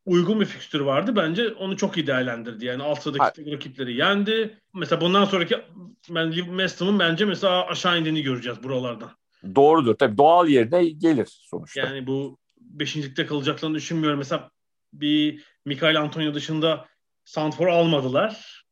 [0.05, 1.15] uygun bir fikstür vardı.
[1.15, 2.65] Bence onu çok iyi değerlendirdi.
[2.65, 4.57] Yani alt sıradaki rakipleri yendi.
[4.73, 5.61] Mesela bundan sonraki
[6.09, 9.18] ben West Ham'ın bence mesela aşağı indiğini göreceğiz buralardan.
[9.55, 9.95] Doğrudur.
[9.95, 11.81] Tabii doğal yerine gelir sonuçta.
[11.81, 14.19] Yani bu beşincilikte kalacaklarını düşünmüyorum.
[14.19, 14.49] Mesela
[14.93, 16.87] bir Mikael Antonio dışında
[17.25, 18.63] Santfor almadılar.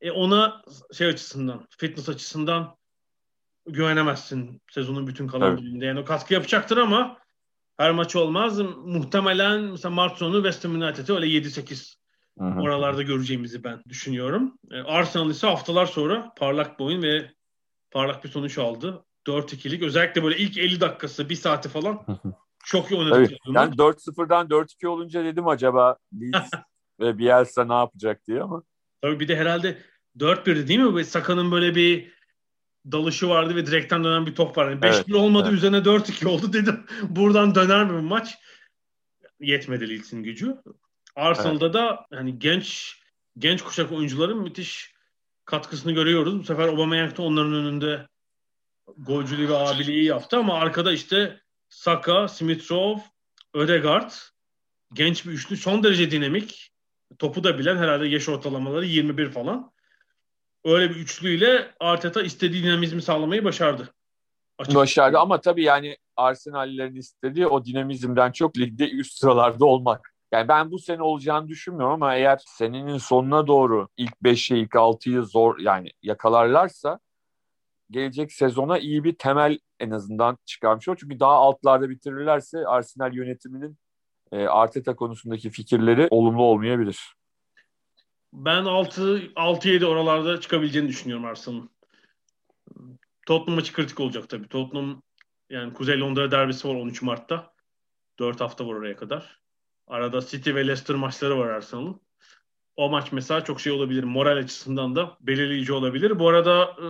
[0.00, 0.62] E ona
[0.92, 2.76] şey açısından, fitness açısından
[3.66, 5.82] güvenemezsin sezonun bütün kalan evet.
[5.82, 7.18] Yani o katkı yapacaktır ama
[7.76, 8.60] her maç olmaz.
[8.76, 11.96] Muhtemelen mesela Mart sonu West Ham United'ı öyle 7-8
[12.40, 14.58] oralarda göreceğimizi ben düşünüyorum.
[14.70, 17.30] E, Arsenal ise haftalar sonra parlak bir oyun ve
[17.90, 19.04] parlak bir sonuç aldı.
[19.26, 22.06] 4-2'lik özellikle böyle ilk 50 dakikası, bir saati falan
[22.64, 23.36] çok iyi oynadı.
[23.46, 26.50] Yani 4-0'dan 4-2 olunca dedim acaba Leeds
[27.00, 28.62] ve Bielsa ne yapacak diye ama.
[29.02, 29.78] Tabii bir de herhalde
[30.18, 31.04] 4-1'di değil mi?
[31.04, 32.16] Saka'nın böyle bir
[32.92, 34.70] dalışı vardı ve direkten dönen bir top var.
[34.70, 35.58] Yani 5-1 evet, olmadı evet.
[35.58, 36.86] üzerine 4-2 oldu dedim.
[37.02, 38.38] Buradan döner mi bu maç?
[39.40, 40.56] Yetmedi Leeds'in gücü.
[41.16, 41.74] Arsenal'da evet.
[41.74, 42.96] da hani genç
[43.38, 44.94] genç kuşak oyuncuların müthiş
[45.44, 46.38] katkısını görüyoruz.
[46.38, 48.06] Bu sefer Aubameyang da onların önünde
[48.98, 53.02] golcülüğü ve abiliği yaptı ama arkada işte Saka, Smith Rowe,
[53.54, 54.10] Ödegaard
[54.92, 56.72] genç bir üçlü son derece dinamik.
[57.18, 59.72] Topu da bilen herhalde yaş ortalamaları 21 falan.
[60.64, 63.94] Öyle bir üçlüyle Arteta istediği dinamizmi sağlamayı başardı.
[64.58, 64.78] Açıkçası.
[64.78, 70.12] Başardı ama tabii yani Arsenal'lerin istediği o dinamizmden çok ligde üst sıralarda olmak.
[70.32, 75.22] Yani ben bu sene olacağını düşünmüyorum ama eğer senenin sonuna doğru ilk 5'e ilk 6'yı
[75.22, 76.98] zor yani yakalarlarsa
[77.90, 80.98] gelecek sezona iyi bir temel en azından çıkarmış olur.
[81.00, 83.78] Çünkü daha altlarda bitirirlerse Arsenal yönetiminin
[84.32, 87.14] e, Arteta konusundaki fikirleri olumlu olmayabilir.
[88.32, 91.70] Ben 6-7 oralarda çıkabileceğini düşünüyorum Arsenal'ın.
[93.26, 94.48] Tottenham maçı kritik olacak tabii.
[94.48, 95.02] Tottenham
[95.50, 97.52] yani Kuzey Londra derbisi var 13 Mart'ta.
[98.18, 99.40] 4 hafta var oraya kadar.
[99.86, 102.00] Arada City ve Leicester maçları var Arsenal'ın.
[102.76, 104.04] O maç mesela çok şey olabilir.
[104.04, 106.18] Moral açısından da belirleyici olabilir.
[106.18, 106.86] Bu arada e,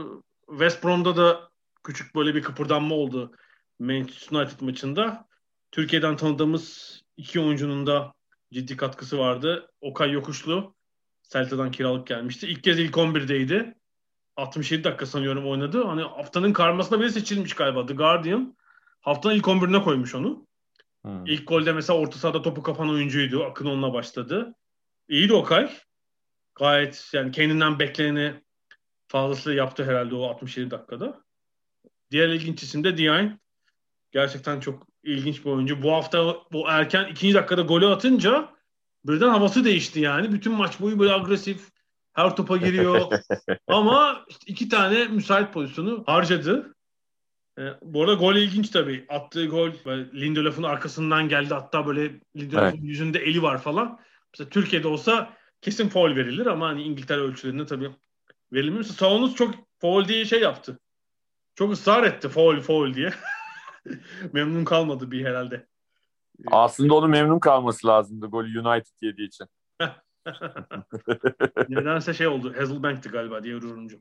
[0.49, 1.51] West Brom'da da
[1.85, 3.37] küçük böyle bir kıpırdanma oldu
[3.79, 5.29] Manchester United maçında.
[5.71, 8.13] Türkiye'den tanıdığımız iki oyuncunun da
[8.53, 9.71] ciddi katkısı vardı.
[9.81, 10.75] Okay Yokuşlu
[11.23, 12.47] Celta'dan kiralık gelmişti.
[12.47, 13.75] İlk kez ilk 11'deydi.
[14.37, 15.85] 67 dakika sanıyorum oynadı.
[15.85, 17.87] Hani haftanın karmasına bile seçilmiş galiba.
[17.87, 18.57] The Guardian
[19.01, 20.47] haftanın ilk 11'ine koymuş onu.
[21.03, 21.27] Hmm.
[21.27, 23.45] İlk golde mesela orta sahada topu kapan oyuncuydu.
[23.45, 24.55] Akın onunla başladı.
[25.09, 25.71] İyiydi Okay.
[26.55, 28.43] Gayet yani kendinden bekleneni
[29.09, 31.21] fazlası yaptı herhalde o 67 dakikada.
[32.11, 33.39] Diğer ilginç isim de Diagne.
[34.13, 35.83] Gerçekten çok ilginç bir oyuncu.
[35.83, 38.49] Bu hafta bu erken ikinci dakikada golü atınca
[39.05, 40.33] birden havası değişti yani.
[40.33, 41.69] Bütün maç boyu böyle agresif.
[42.13, 43.01] Her topa giriyor.
[43.67, 46.75] Ama işte iki tane müsait pozisyonu harcadı.
[47.59, 49.07] E, bu arada gol ilginç tabii.
[49.09, 49.71] Attığı gol
[50.15, 51.55] Lindelof'un arkasından geldi.
[51.55, 52.79] Hatta böyle Lindelof'un evet.
[52.83, 54.01] yüzünde eli var falan.
[54.35, 57.91] Mesela Türkiye'de olsa kesin foul verilir ama hani İngiltere ölçülerinde tabii
[58.53, 58.85] verilmiyor.
[58.85, 60.79] Savunuz çok foul diye şey yaptı.
[61.55, 63.11] Çok ısrar etti foul foul diye.
[64.33, 65.67] memnun kalmadı bir herhalde.
[66.47, 69.47] Aslında onu memnun kalması lazımdı golü United yediği için.
[71.69, 72.55] Nedense şey oldu.
[72.57, 74.01] Hazelbank'tı galiba diye yorumcu.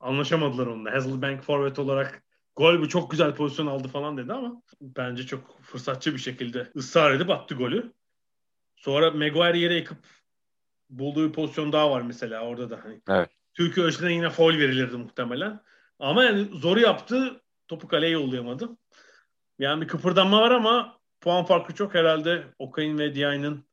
[0.00, 0.92] Anlaşamadılar onunla.
[0.92, 2.22] Hazelbank forvet olarak
[2.56, 7.10] gol bu çok güzel pozisyon aldı falan dedi ama bence çok fırsatçı bir şekilde ısrar
[7.10, 7.92] edip attı golü.
[8.76, 9.98] Sonra Maguire yere yıkıp
[10.90, 12.84] bulduğu pozisyon daha var mesela orada da.
[12.84, 13.30] Hani evet.
[13.54, 15.60] Türkiye ölçüden yine foul verilirdi muhtemelen.
[15.98, 17.40] Ama yani zoru yaptı.
[17.68, 18.76] Topu kaleye yollayamadı.
[19.58, 23.64] Yani bir kıpırdanma var ama puan farkı çok herhalde Okay'ın ve Diay'ın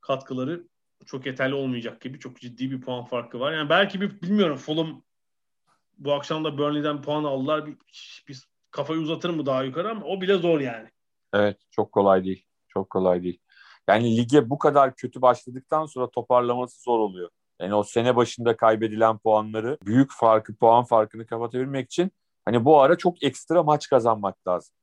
[0.00, 0.64] katkıları
[1.06, 2.18] çok yeterli olmayacak gibi.
[2.18, 3.52] Çok ciddi bir puan farkı var.
[3.52, 5.02] Yani belki bir bilmiyorum Fulham
[5.98, 7.66] bu akşam da Burnley'den puan aldılar.
[7.66, 7.76] Bir,
[8.28, 10.88] bir kafayı uzatır mı daha yukarı ama o bile zor yani.
[11.32, 12.46] Evet çok kolay değil.
[12.68, 13.38] Çok kolay değil.
[13.88, 17.30] Yani lige bu kadar kötü başladıktan sonra toparlaması zor oluyor.
[17.62, 22.12] Yani o sene başında kaybedilen puanları, büyük farkı, puan farkını kapatabilmek için
[22.44, 24.74] hani bu ara çok ekstra maç kazanmak lazım.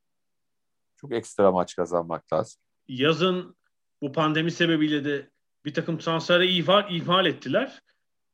[0.96, 2.62] Çok ekstra maç kazanmak lazım.
[2.88, 3.56] Yazın
[4.02, 5.30] bu pandemi sebebiyle de
[5.64, 7.82] bir takım transferi ihmal, ihmal ettiler.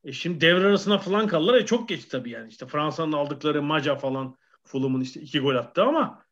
[0.05, 1.55] E şimdi devre arasına falan kaldılar.
[1.55, 2.49] E çok geç tabii yani.
[2.49, 6.25] İşte Fransa'nın aldıkları Maca falan Fulham'ın işte iki gol attı ama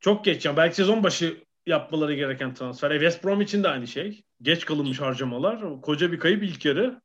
[0.00, 0.44] çok geç.
[0.44, 2.90] Yani belki sezon başı yapmaları gereken transfer.
[2.90, 4.24] E West Brom için de aynı şey.
[4.42, 5.80] Geç kalınmış harcamalar.
[5.82, 7.03] Koca bir kayıp ilk yarı.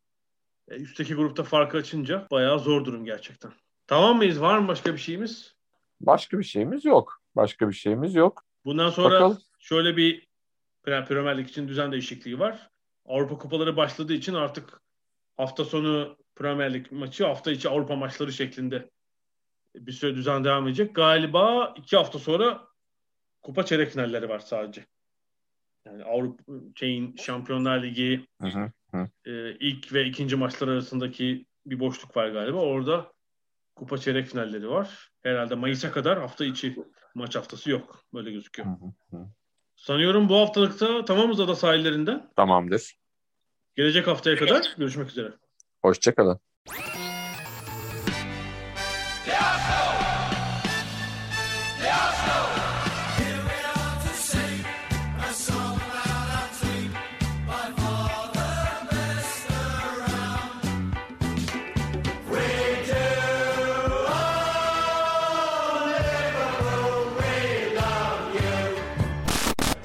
[0.69, 3.51] E üstteki grupta farkı açınca bayağı zor durum gerçekten.
[3.87, 4.41] Tamam mıyız?
[4.41, 5.55] Var mı başka bir şeyimiz?
[6.01, 7.21] Başka bir şeyimiz yok.
[7.35, 8.43] Başka bir şeyimiz yok.
[8.65, 9.37] Bundan sonra Bakalım.
[9.59, 10.27] şöyle bir
[10.83, 12.69] Premier Lig için düzen değişikliği var.
[13.05, 14.81] Avrupa kupaları başladığı için artık
[15.37, 18.89] hafta sonu Premier Lig maçı hafta içi Avrupa maçları şeklinde
[19.75, 20.95] bir süre düzen devam edecek.
[20.95, 22.67] Galiba iki hafta sonra
[23.41, 24.85] kupa çeyrek finalleri var sadece.
[25.85, 26.43] Yani Avrupa
[26.75, 29.09] şeyin Şampiyonlar Ligi hı hı, hı.
[29.25, 32.57] E, ilk ve ikinci maçlar arasındaki bir boşluk var galiba.
[32.57, 33.11] Orada
[33.75, 35.11] kupa çeyrek finalleri var.
[35.23, 36.75] Herhalde Mayıs'a kadar hafta içi
[37.15, 38.03] maç haftası yok.
[38.13, 38.67] Böyle gözüküyor.
[38.67, 39.25] Hı hı.
[39.75, 42.29] Sanıyorum bu haftalıkta tamamız ada sahillerinden.
[42.35, 42.95] Tamamdır.
[43.75, 45.33] Gelecek haftaya kadar görüşmek üzere.
[45.81, 46.39] Hoşçakalın.